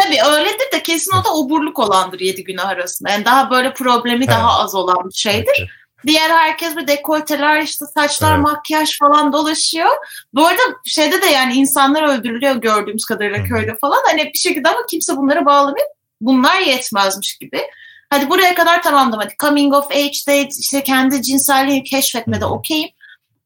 [0.00, 3.10] Tabii öyledir de kesin o da oburluk olandır yedi günah arasında.
[3.10, 4.28] Yani daha böyle problemi He.
[4.30, 5.52] daha az olan bir şeydir.
[5.58, 5.68] Peki.
[6.06, 8.42] Diğer herkes bir dekolteler işte saçlar Evet.
[8.42, 9.90] makyaj falan dolaşıyor.
[10.34, 14.02] Bu arada şeyde de yani insanlar öldürülüyor gördüğümüz kadarıyla Hı köyde falan.
[14.06, 15.86] Hani bir şekilde ama kimse bunları bağlamıyor.
[16.20, 17.62] Bunlar yetmezmiş gibi.
[18.10, 19.20] Hadi buraya kadar tamamdım.
[19.20, 22.88] Hadi coming of age'de işte kendi cinselliğini keşfetmede okeyim.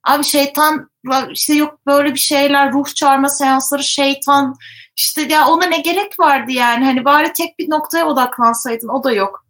[0.04, 0.90] Abi şeytan
[1.30, 4.54] işte yok böyle bir şeyler ruh çağırma seansları şeytan
[4.96, 9.12] işte ya ona ne gerek vardı yani hani bari tek bir noktaya odaklansaydın o da
[9.12, 9.44] yok.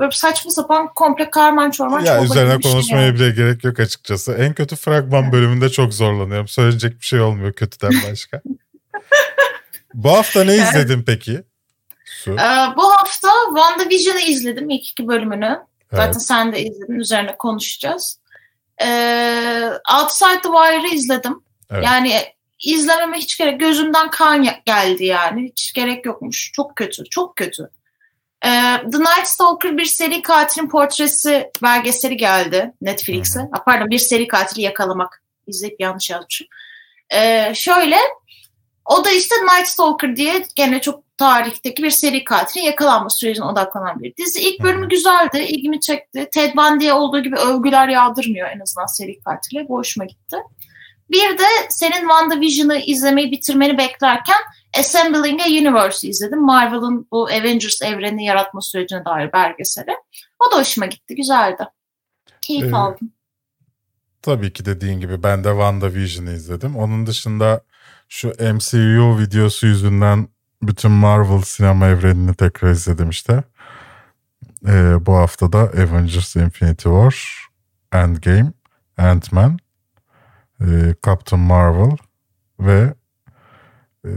[0.00, 3.14] Böyle saçma sapan komple karman çorman Ya üzerine şey konuşmaya yani.
[3.14, 4.32] bile gerek yok açıkçası.
[4.32, 6.48] En kötü fragman bölümünde çok zorlanıyorum.
[6.48, 8.42] Söyleyecek bir şey olmuyor kötüden başka.
[9.94, 11.42] Bu hafta ne izledin peki?
[12.24, 12.30] Su.
[12.30, 15.60] Ee, bu hafta WandaVision'ı izledim ilk iki bölümünü.
[15.90, 16.22] Zaten Evet.
[16.22, 18.18] sen de izledin üzerine konuşacağız.
[18.82, 19.70] Ee,
[20.00, 21.44] Outside the Wire'ı izledim.
[21.70, 21.84] Evet.
[21.84, 22.20] Yani
[22.64, 25.48] izlememe hiç gerek gözümden kan geldi yani.
[25.48, 26.52] Hiç gerek yokmuş.
[26.54, 27.04] Çok kötü.
[27.10, 27.70] Çok kötü.
[28.44, 28.50] Ee,
[28.92, 33.40] The Night Stalker bir seri katilin portresi belgeseli geldi Netflix'e.
[33.40, 35.22] Hı Ha, pardon bir seri katili yakalamak.
[35.46, 36.46] İzleyip yanlış yazmışım.
[37.14, 37.98] Ee, şöyle
[38.84, 44.02] o da işte Night Stalker diye gene çok tarihteki bir seri katilin yakalanma sürecine odaklanan
[44.02, 44.40] bir dizi.
[44.40, 46.28] İlk bölümü güzeldi, ilgimi çekti.
[46.34, 49.68] Ted Bundy'ye olduğu gibi övgüler yağdırmıyor en azından seri katile.
[49.68, 50.36] Bu hoşuma gitti.
[51.10, 54.36] Bir de senin WandaVision'ı izlemeyi bitirmeni beklerken
[54.78, 56.40] Assembling a Universe izledim.
[56.40, 59.96] Marvel'ın bu Avengers evrenini yaratma sürecine dair belgeseli.
[60.46, 61.64] O da hoşuma gitti, güzeldi.
[62.40, 63.12] Keyif ee, aldım.
[64.22, 66.76] Tabii ki dediğin gibi ben de WandaVision'ı izledim.
[66.76, 67.62] Onun dışında
[68.08, 70.28] şu MCU videosu yüzünden
[70.62, 73.42] bütün Marvel sinema evrenini tekrar izledim işte.
[74.66, 77.46] Ee, bu hafta da Avengers Infinity War,
[77.92, 78.52] Endgame,
[78.98, 79.58] Ant-Man,
[80.60, 81.96] e, Captain Marvel
[82.60, 82.94] ve
[84.04, 84.10] e,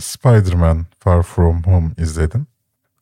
[0.00, 2.46] Spider-Man Far From Home izledim.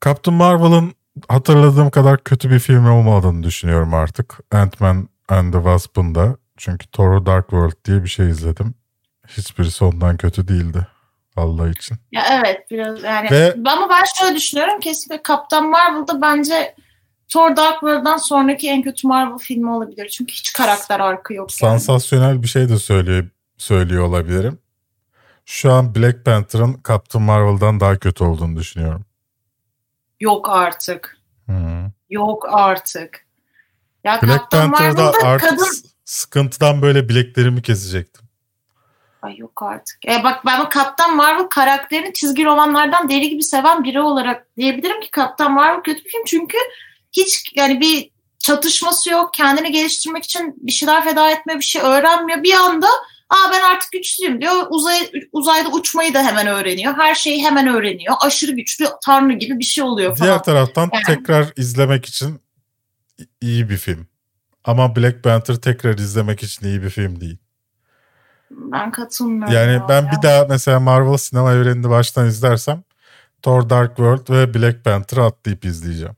[0.05, 0.93] Captain Marvel'ın
[1.29, 4.39] hatırladığım kadar kötü bir film olmadığını düşünüyorum artık.
[4.53, 6.37] Ant-Man and the Wasp'ın da.
[6.57, 8.75] Çünkü Thor Dark World diye bir şey izledim.
[9.27, 10.87] Hiçbirisi ondan kötü değildi.
[11.39, 11.97] Allah için.
[12.13, 13.31] Ya evet biraz yani.
[13.31, 16.75] Ve, ama ben şöyle düşünüyorum kesinlikle Kaptan Marvel'da bence
[17.29, 20.09] Thor Dark World'dan sonraki en kötü Marvel filmi olabilir.
[20.09, 21.63] Çünkü hiç karakter arka yok.
[21.63, 21.71] Yani.
[21.71, 23.29] Sansasyonel bir şey de söylüyor,
[23.59, 24.59] söylüyor olabilirim.
[25.45, 29.05] Şu an Black Panther'ın Captain Marvel'dan daha kötü olduğunu düşünüyorum.
[30.21, 31.19] Yok artık.
[31.47, 31.87] Hmm.
[32.11, 33.27] Yok artık.
[34.05, 35.67] Ya Black Panther'da artık kadın...
[36.05, 38.28] sıkıntıdan böyle bileklerimi kesecektim.
[39.23, 40.09] Ay yok artık.
[40.09, 45.11] E bak ben Kaptan Marvel karakterini çizgi romanlardan deli gibi seven biri olarak diyebilirim ki
[45.11, 46.59] Kaptan Marvel kötü bir film çünkü
[47.13, 49.35] hiç yani bir çatışması yok.
[49.35, 52.43] Kendini geliştirmek için bir şeyler feda etme, bir şey öğrenmiyor.
[52.43, 52.89] Bir anda
[53.31, 54.67] Aa ben artık güçlüyüm diyor.
[54.71, 56.95] Uzay, uzayda uçmayı da hemen öğreniyor.
[56.97, 58.15] Her şeyi hemen öğreniyor.
[58.21, 60.31] Aşırı güçlü tanrı gibi bir şey oluyor falan.
[60.31, 61.05] Diğer taraftan yani.
[61.07, 62.41] tekrar izlemek için
[63.41, 64.07] iyi bir film.
[64.65, 67.39] Ama Black Panther tekrar izlemek için iyi bir film değil.
[68.51, 69.55] Ben katılmıyorum.
[69.55, 70.13] Yani ben ya.
[70.13, 72.83] bir daha mesela Marvel sinema evrenini baştan izlersem
[73.43, 76.17] Thor Dark World ve Black Panther'ı atlayıp izleyeceğim.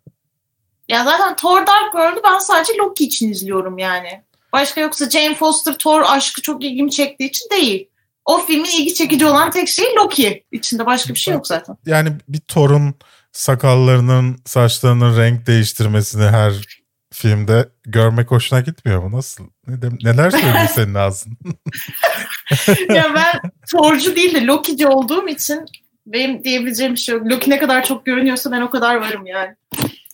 [0.88, 4.22] Ya zaten Thor Dark World'u ben sadece Loki için izliyorum yani.
[4.52, 7.88] Başka yoksa Jane Foster Thor aşkı çok ilgimi çektiği için değil.
[8.24, 10.44] O filmin ilgi çekici olan tek şey Loki.
[10.52, 11.76] İçinde başka bir şey yok zaten.
[11.86, 12.94] Yani bir Thor'un
[13.32, 16.79] sakallarının, saçlarının renk değiştirmesini her
[17.12, 19.16] filmde görmek hoşuna gitmiyor mu?
[19.16, 19.44] Nasıl?
[19.66, 21.38] Ne de, neler söylüyor senin ağzın?
[22.88, 23.40] ya ben
[23.70, 25.64] Thor'cu değil de Loki'ci olduğum için
[26.06, 27.26] benim diyebileceğim bir şey yok.
[27.26, 29.56] Loki ne kadar çok görünüyorsa ben o kadar varım yani.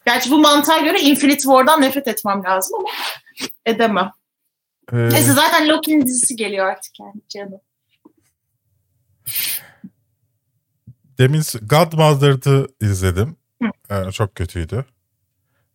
[0.06, 2.88] Gerçi bu mantığa göre Infinity War'dan nefret etmem lazım ama
[3.66, 4.10] edemem.
[4.92, 4.96] Ee...
[4.96, 7.60] Neyse zaten Loki'nin dizisi geliyor artık yani canım.
[11.18, 13.36] Demin Godmother'dı izledim.
[13.90, 14.84] Ee, çok kötüydü.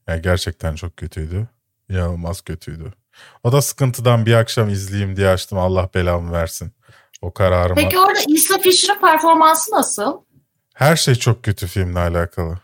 [0.08, 1.48] Yani gerçekten çok kötüydü.
[1.90, 2.94] İnanılmaz kötüydü.
[3.44, 5.58] O da sıkıntıdan bir akşam izleyeyim diye açtım.
[5.58, 6.74] Allah belamı versin.
[7.22, 7.76] O kararıma.
[7.76, 10.22] Peki orada Isla Fisher'ın performansı nasıl?
[10.74, 12.60] Her şey çok kötü filmle alakalı.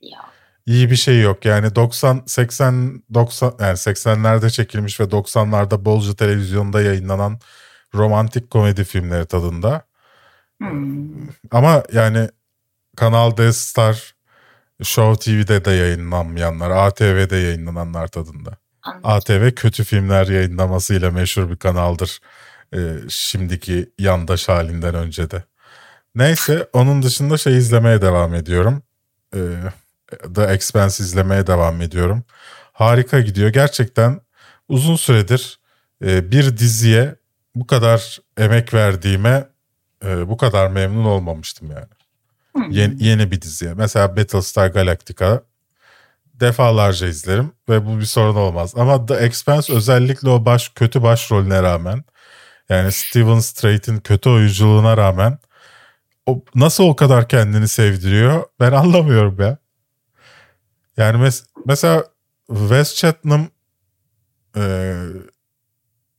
[0.00, 0.18] Ya.
[0.66, 1.44] İyi bir şey yok.
[1.44, 7.40] Yani 90 80 90 yani 80'lerde çekilmiş ve 90'larda bolca televizyonda yayınlanan
[7.94, 9.82] romantik komedi filmleri tadında.
[10.58, 11.28] Hmm.
[11.50, 12.28] Ama yani
[12.96, 14.14] Kanal D Star
[14.82, 18.56] Show TV'de de yayınlanmayanlar, ATV'de yayınlananlar tadında.
[18.82, 19.10] Anladım.
[19.10, 22.20] ATV kötü filmler yayınlamasıyla meşhur bir kanaldır.
[22.74, 25.44] Ee, şimdiki yandaş halinden önce de.
[26.14, 28.82] Neyse onun dışında şey izlemeye devam ediyorum.
[29.36, 29.38] Ee,
[30.34, 32.24] The Expanse izlemeye devam ediyorum.
[32.72, 33.48] Harika gidiyor.
[33.48, 34.20] Gerçekten
[34.68, 35.60] uzun süredir
[36.04, 37.14] e, bir diziye
[37.54, 39.48] bu kadar emek verdiğime
[40.04, 41.86] e, bu kadar memnun olmamıştım yani.
[42.70, 43.74] Yeni, yeni bir diziye.
[43.74, 45.42] Mesela Battlestar Galactica
[46.34, 48.72] defalarca izlerim ve bu bir sorun olmaz.
[48.76, 52.04] Ama The Expanse özellikle o baş kötü başrolüne rağmen
[52.68, 55.38] yani Steven Strait'in kötü oyunculuğuna rağmen
[56.26, 59.58] o nasıl o kadar kendini sevdiriyor ben anlamıyorum ya.
[60.96, 62.04] Yani mes- mesela
[62.48, 63.48] Wes Chatham
[64.56, 64.94] e,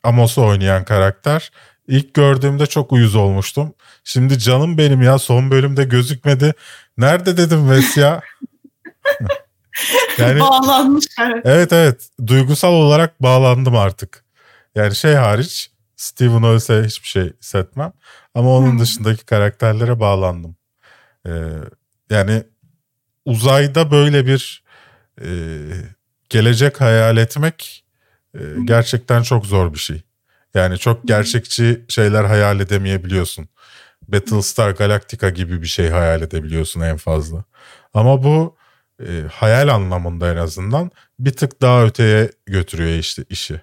[0.04, 1.52] Amos'u oynayan karakter
[1.88, 3.74] İlk gördüğümde çok uyuz olmuştum.
[4.04, 6.54] Şimdi canım benim ya son bölümde gözükmedi.
[6.98, 8.22] Nerede dedim Ves ya?
[10.18, 11.06] yani, Bağlanmış.
[11.44, 14.24] Evet evet duygusal olarak bağlandım artık.
[14.76, 17.94] Yani şey hariç Steven ölse hiçbir şey hissetmem.
[18.36, 20.56] Ama onun dışındaki karakterlere bağlandım.
[21.28, 21.32] Ee,
[22.10, 22.44] yani
[23.26, 24.64] uzayda böyle bir
[25.22, 25.28] e,
[26.30, 27.86] gelecek hayal etmek
[28.36, 30.02] e, gerçekten çok zor bir şey.
[30.54, 33.48] Yani çok gerçekçi şeyler hayal edemeyebiliyorsun.
[34.08, 37.44] Battlestar Galactica gibi bir şey hayal edebiliyorsun en fazla.
[37.94, 38.56] Ama bu
[39.02, 43.62] e, hayal anlamında en azından bir tık daha öteye götürüyor işte işi.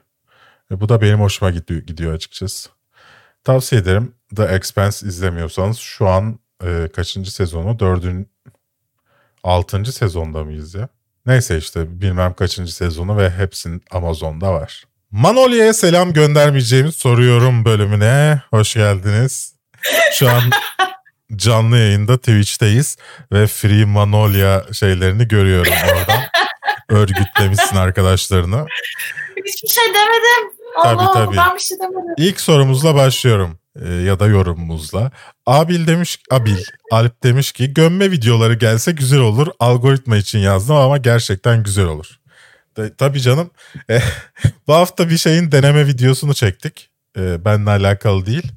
[0.70, 2.70] E, bu da benim hoşuma gidiyor, açıkçası.
[3.44, 4.14] Tavsiye ederim.
[4.36, 7.78] The Expanse izlemiyorsanız şu an e, kaçıncı sezonu?
[7.78, 8.30] Dördün,
[9.42, 10.88] altıncı sezonda mıyız ya?
[11.26, 14.84] Neyse işte bilmem kaçıncı sezonu ve hepsinin Amazon'da var.
[15.10, 18.42] Manolya'ya selam göndermeyeceğimi soruyorum bölümüne.
[18.50, 19.59] Hoş geldiniz.
[20.12, 20.42] Şu an
[21.36, 22.96] canlı yayında Twitch'teyiz
[23.32, 26.20] ve Free Manolya şeylerini görüyorum oradan.
[26.88, 28.66] Örgütlemişsin arkadaşlarını.
[29.46, 30.52] Hiçbir şey demedim.
[30.82, 31.36] Tabii, Allah tabii.
[31.36, 32.14] ben bir şey demedim.
[32.18, 35.10] İlk sorumuzla başlıyorum Ee, ya da yorumumuzla.
[35.46, 36.56] Abil demiş, Abil,
[36.90, 39.46] Alp demiş ki gömme videoları gelse güzel olur.
[39.58, 42.20] Algoritma için yazdım ama gerçekten güzel olur.
[42.76, 43.50] De, tabii canım.
[43.90, 44.00] E,
[44.66, 46.90] bu hafta bir şeyin deneme videosunu çektik.
[47.16, 48.52] E, benimle alakalı değil.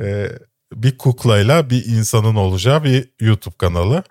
[0.00, 0.28] E,
[0.74, 4.02] bir kuklayla bir insanın olacağı bir YouTube kanalı.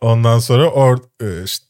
[0.00, 1.66] Ondan sonra or, e, işte,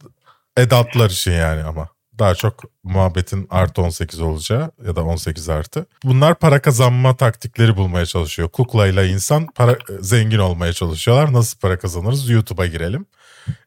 [0.56, 1.88] edatlar için yani ama.
[2.18, 5.86] Daha çok muhabbetin artı 18 olacağı ya da 18 artı.
[6.04, 8.48] Bunlar para kazanma taktikleri bulmaya çalışıyor.
[8.48, 11.32] Kuklayla insan para zengin olmaya çalışıyorlar.
[11.32, 12.30] Nasıl para kazanırız?
[12.30, 13.06] YouTube'a girelim.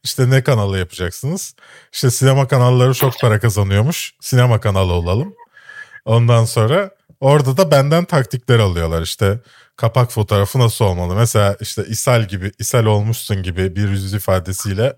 [0.03, 1.55] İşte ne kanalı yapacaksınız?
[1.93, 4.13] İşte sinema kanalları çok para kazanıyormuş.
[4.21, 5.33] Sinema kanalı olalım.
[6.05, 6.89] Ondan sonra
[7.19, 9.01] orada da benden taktikler alıyorlar.
[9.01, 9.39] İşte
[9.75, 11.15] kapak fotoğrafı nasıl olmalı?
[11.15, 14.97] Mesela işte ishal gibi, ishal olmuşsun gibi bir yüz ifadesiyle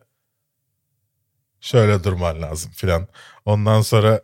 [1.61, 3.07] şöyle durman lazım filan.
[3.45, 4.21] Ondan sonra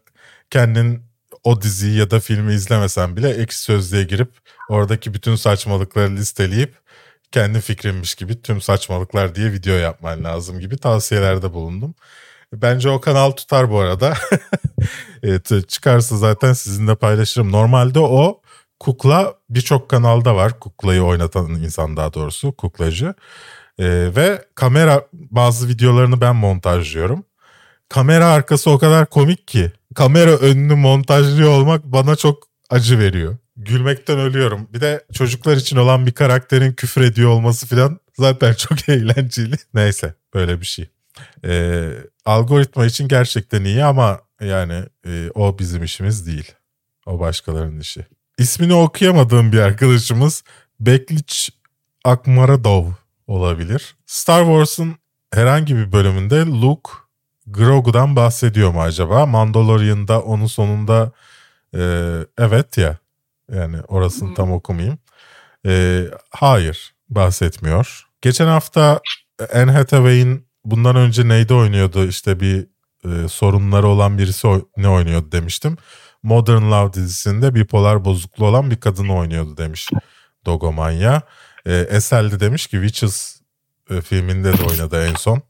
[0.50, 1.04] kendin
[1.44, 4.32] o diziyi ya da filmi izlemesen bile ekşi sözlüğe girip
[4.70, 6.76] oradaki bütün saçmalıkları listeleyip
[7.32, 11.96] kendi fikrinmiş gibi tüm saçmalıklar diye video yapman lazım gibi tavsiyelerde bulundum.
[12.54, 14.14] Bence o kanal tutar bu arada.
[15.24, 17.52] evet, çıkarsa zaten sizinle paylaşırım.
[17.52, 18.42] Normalde o
[18.82, 20.60] kukla birçok kanalda var.
[20.60, 23.14] Kuklayı oynatan insan daha doğrusu kuklacı.
[23.80, 27.26] Ee, ve kamera bazı videolarını ben montajlıyorum.
[27.90, 29.72] Kamera arkası o kadar komik ki.
[29.96, 33.38] Kamera önünü montajlıyor olmak bana çok acı veriyor.
[33.56, 34.68] Gülmekten ölüyorum.
[34.74, 39.56] Bir de çocuklar için olan bir karakterin küfür ediyor olması falan zaten çok eğlenceli.
[39.74, 40.90] Neyse böyle bir şey.
[41.46, 41.90] Ee,
[42.26, 46.52] algoritma için gerçekten iyi ama yani e, o bizim işimiz değil.
[47.06, 48.06] O başkalarının işi.
[48.38, 50.44] İsmini okuyamadığım bir arkadaşımız
[50.80, 51.50] Bekliç
[52.04, 52.86] Akmaradov
[53.28, 53.96] olabilir.
[54.06, 54.96] Star Wars'un
[55.34, 56.92] herhangi bir bölümünde Luke
[57.48, 59.26] Grogu'dan bahsediyor mu acaba?
[59.26, 61.12] Mandalorian'da onun sonunda
[61.76, 61.82] e,
[62.38, 62.98] evet ya
[63.52, 65.00] yani orasını tam okumayayım.
[65.66, 68.08] E, hayır bahsetmiyor.
[68.22, 69.02] Geçen hafta
[69.54, 72.68] Anne Hathaway'in bundan önce neyde oynuyordu işte bir
[73.06, 75.78] e, sorunları olan birisi ne oynuyordu demiştim.
[76.24, 79.90] Modern Love dizisinde bipolar bozukluğu olan bir kadını oynuyordu demiş
[80.46, 81.22] Dogomanya.
[81.66, 83.42] E, Esel de demiş ki Witches
[83.90, 85.42] e, filminde de oynadı en son.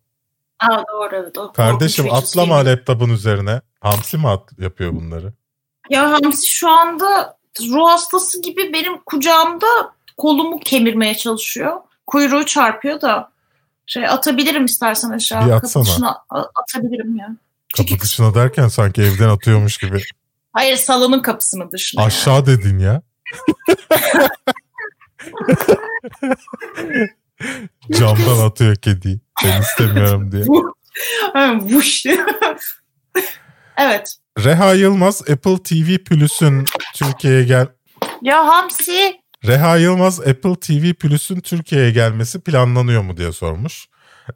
[0.60, 1.38] Aa, doğru evet.
[1.38, 2.72] O Kardeşim bir atlama şey.
[2.72, 3.62] laptopun üzerine.
[3.82, 5.34] Hamsi mi at yapıyor bunları?
[5.90, 9.68] Ya Hamsi şu anda ruh hastası gibi benim kucağımda
[10.18, 11.78] kolumu kemirmeye çalışıyor.
[12.08, 13.32] Kuyruğu çarpıyor da
[13.86, 15.46] şey atabilirim istersen aşağı.
[15.46, 15.84] Bir Kapı atsana.
[15.84, 17.36] dışına a- atabilirim ya.
[17.78, 20.02] Kapı dışına derken sanki evden atıyormuş gibi.
[20.54, 22.02] Hayır salonun kapısının dışına.
[22.02, 22.08] yani.
[22.08, 23.02] Aşağı dedin ya.
[28.00, 29.20] Camdan atıyor kediyi.
[29.44, 30.44] Ben istemiyorum diye.
[31.62, 32.06] Vuş.
[33.78, 34.16] evet.
[34.44, 37.68] Reha Yılmaz Apple TV Plus'un Türkiye'ye gel
[38.22, 43.88] Ya Hamsi Reha Yılmaz Apple TV Plus'un Türkiye'ye gelmesi planlanıyor mu diye sormuş.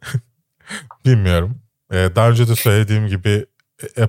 [1.05, 1.61] Bilmiyorum.
[1.91, 3.45] Ee, daha önce de söylediğim gibi
[3.97, 4.01] e,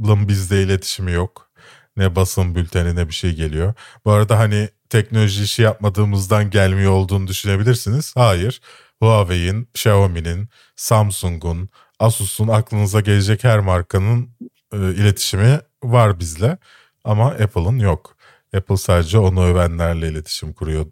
[0.00, 1.50] Apple'ın bizde iletişimi yok.
[1.96, 3.74] Ne basın bülteni ne bir şey geliyor.
[4.04, 8.12] Bu arada hani teknoloji işi yapmadığımızdan gelmiyor olduğunu düşünebilirsiniz.
[8.16, 8.60] Hayır.
[9.00, 14.30] Huawei'in, Xiaomi'nin, Samsung'un, Asus'un aklınıza gelecek her markanın
[14.72, 16.58] e, iletişimi var bizle.
[17.04, 18.16] Ama Apple'ın yok.
[18.56, 20.86] Apple sadece onu övenlerle iletişim kuruyor.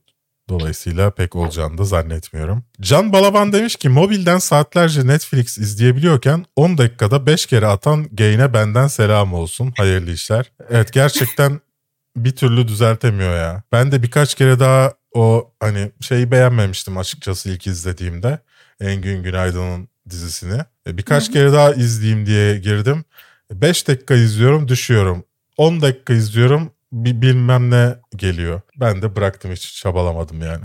[0.48, 2.64] Dolayısıyla pek olacağını da zannetmiyorum.
[2.80, 8.86] Can Balaban demiş ki mobilden saatlerce Netflix izleyebiliyorken 10 dakikada 5 kere atan gayne benden
[8.86, 9.72] selam olsun.
[9.76, 10.52] Hayırlı işler.
[10.70, 11.60] Evet gerçekten
[12.16, 13.62] bir türlü düzeltemiyor ya.
[13.72, 18.38] Ben de birkaç kere daha o hani şeyi beğenmemiştim açıkçası ilk izlediğimde.
[18.80, 20.60] Engin Günaydın'ın dizisini.
[20.86, 23.04] E, Birkaç kere daha izleyeyim diye girdim.
[23.52, 25.24] 5 dakika izliyorum düşüyorum.
[25.56, 28.60] 10 dakika izliyorum bir bilmem ne geliyor.
[28.76, 30.64] Ben de bıraktım hiç çabalamadım yani.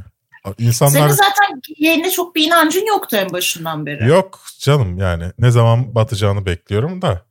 [0.58, 4.08] İnsanlar senin zaten yerine çok bir inancın yoktu en başından beri.
[4.08, 7.26] yok canım yani ne zaman batacağını bekliyorum da.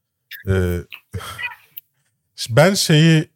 [0.48, 0.78] Ee,
[2.50, 3.30] ben şeyi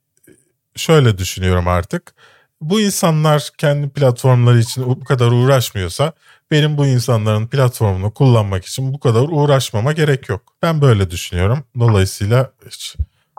[0.76, 2.14] şöyle düşünüyorum artık.
[2.60, 6.12] Bu insanlar kendi platformları için bu kadar uğraşmıyorsa
[6.50, 10.42] benim bu insanların platformunu kullanmak için bu kadar uğraşmama gerek yok.
[10.62, 11.64] Ben böyle düşünüyorum.
[11.78, 12.96] Dolayısıyla hiç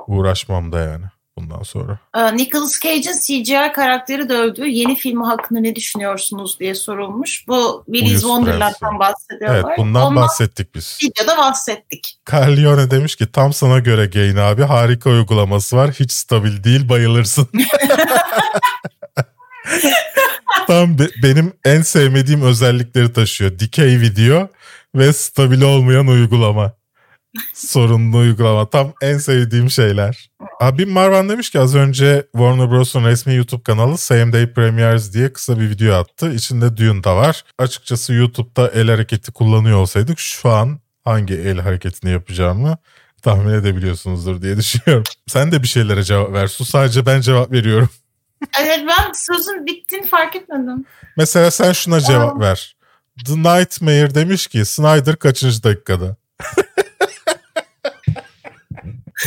[0.07, 1.05] uğraşmam da yani.
[1.37, 1.99] Bundan sonra.
[2.15, 7.47] Ee, Nicolas Cage'in CGI karakteri dövdüğü yeni filmi hakkında ne düşünüyorsunuz diye sorulmuş.
[7.47, 9.55] Bu Willy's Wonderland'dan bahsediyorlar.
[9.67, 10.99] Evet bundan Ondan bahsettik biz.
[11.03, 12.17] videoda bahsettik.
[12.31, 15.91] Carlione demiş ki tam sana göre Gain abi harika uygulaması var.
[15.91, 17.47] Hiç stabil değil bayılırsın.
[20.67, 23.59] tam be- benim en sevmediğim özellikleri taşıyor.
[23.59, 24.47] Dikey video
[24.95, 26.71] ve stabil olmayan uygulama.
[27.53, 28.69] Sorunlu uygulama.
[28.69, 30.29] Tam en sevdiğim şeyler.
[30.59, 35.33] Abi Marvan demiş ki az önce Warner Bros'un resmi YouTube kanalı Same Day Premieres diye
[35.33, 36.33] kısa bir video attı.
[36.33, 37.43] İçinde Dune da var.
[37.57, 42.77] Açıkçası YouTube'da el hareketi kullanıyor olsaydık şu an hangi el hareketini yapacağımı
[43.21, 45.03] tahmin edebiliyorsunuzdur diye düşünüyorum.
[45.27, 46.47] Sen de bir şeylere cevap ver.
[46.47, 47.89] Su sadece ben cevap veriyorum.
[48.61, 50.85] Evet ben sözün bittiğini fark etmedim.
[51.17, 52.77] Mesela sen şuna cevap ver.
[53.25, 56.15] The Nightmare demiş ki Snyder kaçıncı dakikada?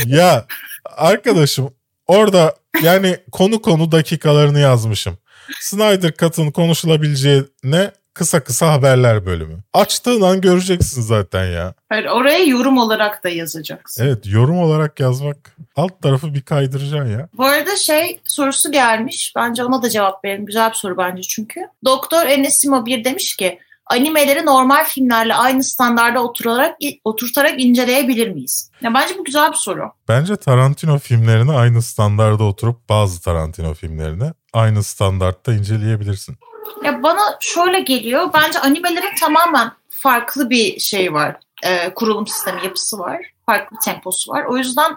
[0.05, 0.45] ya
[0.85, 1.73] arkadaşım
[2.07, 5.17] orada yani konu konu dakikalarını yazmışım.
[5.59, 9.57] Snyder katın konuşulabileceğine kısa kısa haberler bölümü.
[9.73, 11.73] Açtığın an göreceksin zaten ya.
[11.89, 14.05] Hayır, oraya yorum olarak da yazacaksın.
[14.05, 17.29] Evet yorum olarak yazmak alt tarafı bir kaydıracaksın ya.
[17.37, 19.33] Bu arada şey sorusu gelmiş.
[19.35, 20.45] Bence ona da cevap verin.
[20.45, 21.61] Güzel bir soru bence çünkü.
[21.85, 23.59] Doktor Enesimo bir demiş ki
[23.91, 28.71] animeleri normal filmlerle aynı standarda oturarak oturtarak inceleyebilir miyiz?
[28.81, 29.91] Ya bence bu güzel bir soru.
[30.07, 36.37] Bence Tarantino filmlerini aynı standarda oturup bazı Tarantino filmlerini aynı standartta inceleyebilirsin.
[36.83, 38.29] Ya bana şöyle geliyor.
[38.33, 41.35] Bence animelerin tamamen farklı bir şey var.
[41.63, 43.17] Ee, kurulum sistemi, yapısı var.
[43.45, 44.45] Farklı bir temposu var.
[44.45, 44.91] O yüzden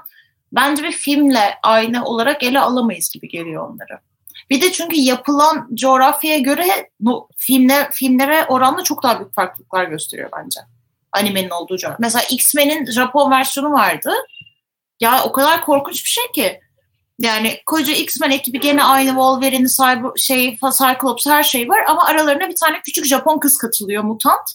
[0.53, 4.01] bence bir filmle aynı olarak ele alamayız gibi geliyor onları.
[4.51, 10.31] Bir de çünkü yapılan coğrafyaya göre bu filmler, filmlere oranla çok daha büyük farklılıklar gösteriyor
[10.37, 10.61] bence.
[11.13, 11.97] Animenin olduğu coğrafya.
[12.01, 14.13] Mesela X-Men'in Japon versiyonu vardı.
[15.01, 16.61] Ya o kadar korkunç bir şey ki.
[17.19, 22.49] Yani koca X-Men ekibi gene aynı Wolverine, Cyber, şey, Cyclops her şey var ama aralarına
[22.49, 24.51] bir tane küçük Japon kız katılıyor mutant.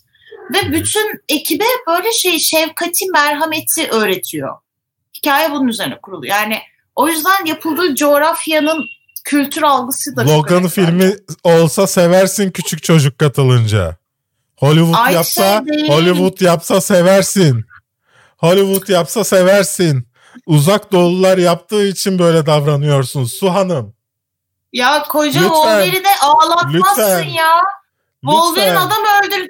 [0.54, 4.58] Ve bütün ekibe böyle şey şefkati, merhameti öğretiyor.
[5.18, 6.36] Hikaye bunun üzerine kuruluyor.
[6.36, 6.60] Yani
[6.96, 8.86] o yüzden yapıldığı coğrafyanın
[9.30, 13.98] kültür algısı da Logan filmi olsa seversin küçük çocuk katılınca.
[14.58, 17.66] Hollywood Ay yapsa şey Hollywood yapsa seversin.
[18.38, 20.08] Hollywood yapsa seversin.
[20.46, 23.94] Uzak doğulular yaptığı için böyle davranıyorsun Su Hanım.
[24.74, 27.24] Ya koca Wolverine'i ağlatmazsın Lütfen.
[27.24, 27.62] ya.
[28.22, 29.50] Wolverine adam öldür.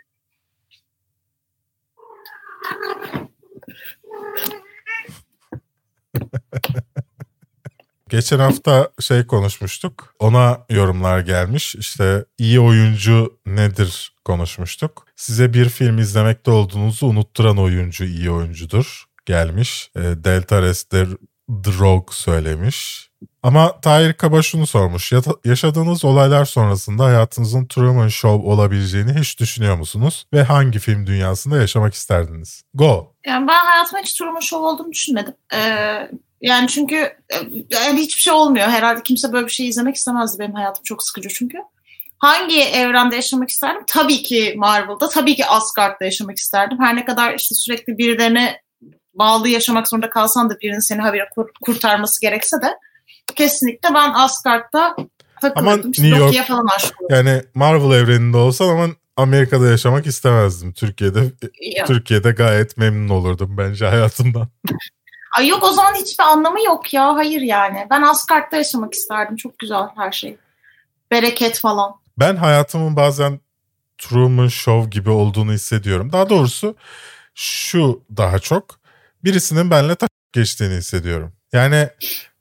[8.10, 10.16] Geçen hafta şey konuşmuştuk.
[10.20, 11.76] Ona yorumlar gelmiş.
[11.76, 15.06] İşte iyi oyuncu nedir konuşmuştuk.
[15.16, 19.92] Size bir film izlemekte olduğunuzu unutturan oyuncu iyi oyuncudur gelmiş.
[19.96, 21.08] E, Delta Rester
[21.50, 23.10] Drog söylemiş.
[23.44, 25.12] Ama Tahir Kaba şunu sormuş.
[25.46, 30.26] Yaşadığınız olaylar sonrasında hayatınızın Truman Show olabileceğini hiç düşünüyor musunuz?
[30.34, 32.64] Ve hangi film dünyasında yaşamak isterdiniz?
[32.74, 33.14] Go!
[33.26, 35.34] Yani ben hayatımda hiç Truman Show olduğunu düşünmedim.
[35.54, 36.12] Ee,
[36.42, 37.36] yani çünkü e,
[37.72, 38.68] yani hiçbir şey olmuyor.
[38.68, 40.40] Herhalde kimse böyle bir şey izlemek istemezdi.
[40.40, 41.58] Benim hayatım çok sıkıcı çünkü.
[42.18, 43.84] Hangi evrende yaşamak isterdim?
[43.88, 46.78] Tabii ki Marvel'da, tabii ki Asgard'da yaşamak isterdim.
[46.82, 48.62] Her ne kadar işte sürekli birilerine
[49.14, 52.78] bağlı yaşamak zorunda kalsan da birinin seni habire kur- kurtarması gerekse de
[53.36, 54.96] kesinlikle ben Asgard'da
[55.42, 55.68] takılırdım.
[55.68, 56.68] Ama New York, falan
[57.10, 58.88] Yani Marvel evreninde olsan ama
[59.18, 60.74] Amerika'da yaşamak istemezdim.
[60.74, 61.20] Türkiye'de
[61.62, 61.86] ya.
[61.86, 64.48] Türkiye'de gayet memnun olurdum bence hayatımdan.
[65.38, 67.16] Ay yok o zaman hiçbir anlamı yok ya.
[67.16, 67.88] Hayır yani.
[67.90, 69.36] Ben Asgard'da yaşamak isterdim.
[69.36, 70.38] Çok güzel her şey.
[71.12, 71.96] Bereket falan.
[72.20, 73.40] Ben hayatımın bazen
[73.98, 76.12] Truman Show gibi olduğunu hissediyorum.
[76.12, 76.76] Daha doğrusu
[77.36, 78.66] şu daha çok
[79.24, 81.34] birisinin benimle tak geçtiğini hissediyorum.
[81.54, 81.90] Yani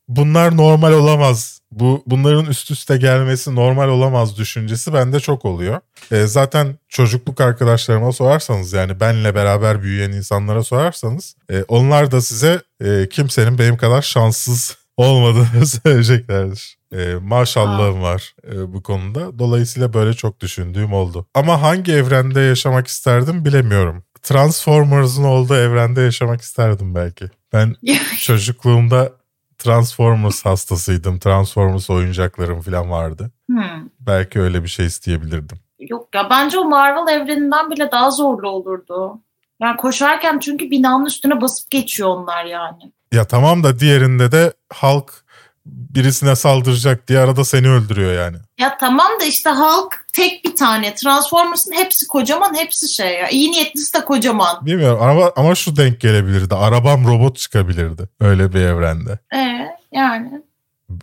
[0.09, 1.58] bunlar normal olamaz.
[1.71, 5.81] Bu bunların üst üste gelmesi normal olamaz düşüncesi bende çok oluyor.
[6.13, 12.63] E, zaten çocukluk arkadaşlarıma sorarsanız yani benle beraber büyüyen insanlara sorarsanız e, onlar da size
[12.85, 16.79] e, kimsenin benim kadar şanssız olmadığını söyleyeceklerdir.
[16.93, 19.39] E, maşallahım var e, bu konuda.
[19.39, 21.27] Dolayısıyla böyle çok düşündüğüm oldu.
[21.35, 24.05] Ama hangi evrende yaşamak isterdim bilemiyorum.
[24.23, 27.25] Transformers'ın olduğu evrende yaşamak isterdim belki.
[27.53, 27.75] Ben
[28.21, 29.13] çocukluğumda
[29.59, 31.19] Transformers hastasıydım.
[31.19, 33.31] Transformers oyuncaklarım falan vardı.
[33.47, 33.89] Hmm.
[34.01, 35.59] Belki öyle bir şey isteyebilirdim.
[35.79, 39.21] Yok ya bence o Marvel evreninden bile daha zorlu olurdu.
[39.63, 42.93] Yani koşarken çünkü binanın üstüne basıp geçiyor onlar yani.
[43.13, 45.25] Ya tamam da diğerinde de halk
[45.69, 48.37] birisine saldıracak diye arada seni öldürüyor yani.
[48.59, 50.95] Ya tamam da işte halk tek bir tane.
[50.95, 53.29] Transformers'ın hepsi kocaman, hepsi şey ya.
[53.29, 54.67] İyi niyetlisi de kocaman.
[54.67, 56.55] Bilmiyorum ama, ama şu denk gelebilirdi.
[56.55, 59.19] Arabam robot çıkabilirdi öyle bir evrende.
[59.35, 60.43] Ee, yani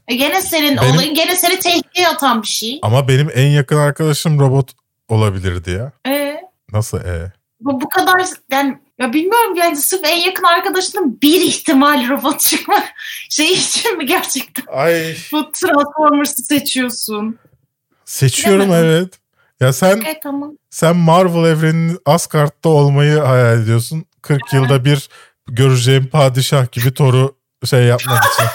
[0.08, 2.80] E gene senin Benim- olayın gene seni tehlikeye atan bir şey.
[2.82, 4.72] Ama benim en yakın arkadaşım robot
[5.10, 5.92] olabilirdi ya.
[6.14, 6.36] E,
[6.72, 7.32] Nasıl e?
[7.60, 12.76] bu, bu kadar yani ya bilmiyorum yani sırf en yakın arkadaşının bir ihtimal robot çıkma
[13.30, 17.40] şey için mi gerçekten Ay bu Transformers'ı seçiyorsun?
[18.06, 18.86] seçiyorum Bilemedim.
[18.90, 19.14] evet.
[19.60, 20.52] Ya sen Okay, tamam.
[20.70, 24.06] sen Marvel evreninin Asgard'da olmayı hayal ediyorsun.
[24.22, 25.10] 40 yılda bir
[25.48, 28.46] göreceğim padişah gibi Thor'u şey yapmak için.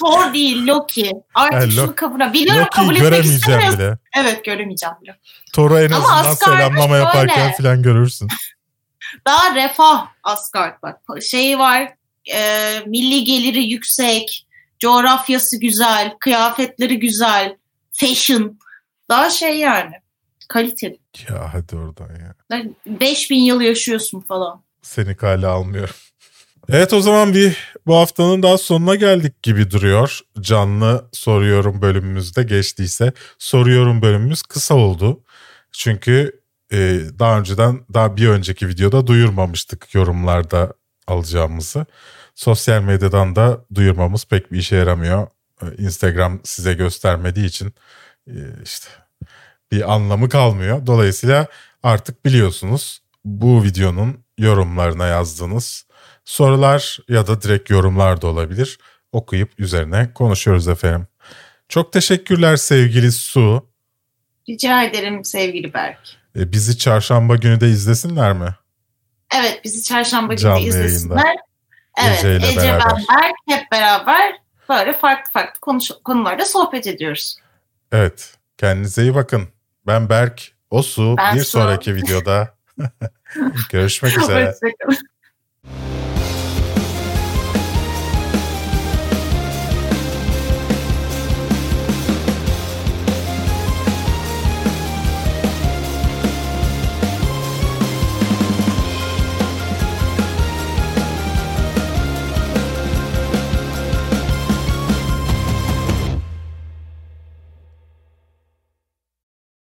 [0.00, 1.12] Thor değil Loki.
[1.34, 3.98] Artık Lo- şunu kabul Biliyorum kabul Loki'yi etmek göremeyeceğim bile.
[4.16, 5.18] Evet göremeyeceğim bile.
[5.54, 6.96] Thor'u en Ama azından Asgard'da selamlama şöyle.
[7.04, 8.28] yaparken falan görürsün.
[9.26, 11.00] Daha refah Asgard bak.
[11.22, 11.94] Şeyi var
[12.34, 14.46] e, milli geliri yüksek,
[14.78, 17.56] coğrafyası güzel, kıyafetleri güzel,
[17.92, 18.58] fashion.
[19.08, 19.92] Daha şey yani
[20.48, 20.98] kaliteli.
[21.28, 22.64] Ya hadi oradan ya.
[22.86, 24.62] 5000 yıl yaşıyorsun falan.
[24.82, 25.94] Seni kale almıyorum.
[26.70, 30.20] Evet o zaman bir bu haftanın daha sonuna geldik gibi duruyor.
[30.40, 33.12] Canlı soruyorum bölümümüzde geçtiyse.
[33.38, 35.24] Soruyorum bölümümüz kısa oldu.
[35.72, 36.37] Çünkü
[36.72, 40.72] e, daha önceden daha bir önceki videoda duyurmamıştık yorumlarda
[41.06, 41.86] alacağımızı.
[42.34, 45.26] Sosyal medyadan da duyurmamız pek bir işe yaramıyor.
[45.62, 47.72] E, Instagram size göstermediği için
[48.26, 48.86] e, işte
[49.72, 50.86] bir anlamı kalmıyor.
[50.86, 51.46] Dolayısıyla
[51.82, 55.86] artık biliyorsunuz bu videonun yorumlarına yazdığınız
[56.24, 58.78] sorular ya da direkt yorumlar da olabilir.
[59.12, 61.06] Okuyup üzerine konuşuyoruz efendim.
[61.68, 63.68] Çok teşekkürler sevgili Su.
[64.48, 66.17] Rica ederim sevgili Berk.
[66.38, 68.54] E, bizi çarşamba günü de izlesinler mi?
[69.34, 71.16] Evet bizi çarşamba günü Canlı de izlesinler.
[71.24, 71.42] yayında.
[72.04, 72.86] Evet Ece ile Ece, beraber.
[72.86, 74.32] ben Berk hep beraber
[74.68, 77.36] böyle farklı farklı konuş- konularda sohbet ediyoruz.
[77.92, 78.34] Evet.
[78.56, 79.48] Kendinize iyi bakın.
[79.86, 80.52] Ben Berk.
[80.70, 81.14] O Su.
[81.18, 81.50] Ben bir Su.
[81.50, 82.54] sonraki videoda.
[83.70, 84.46] Görüşmek üzere.
[84.46, 85.07] Hoşçakalın.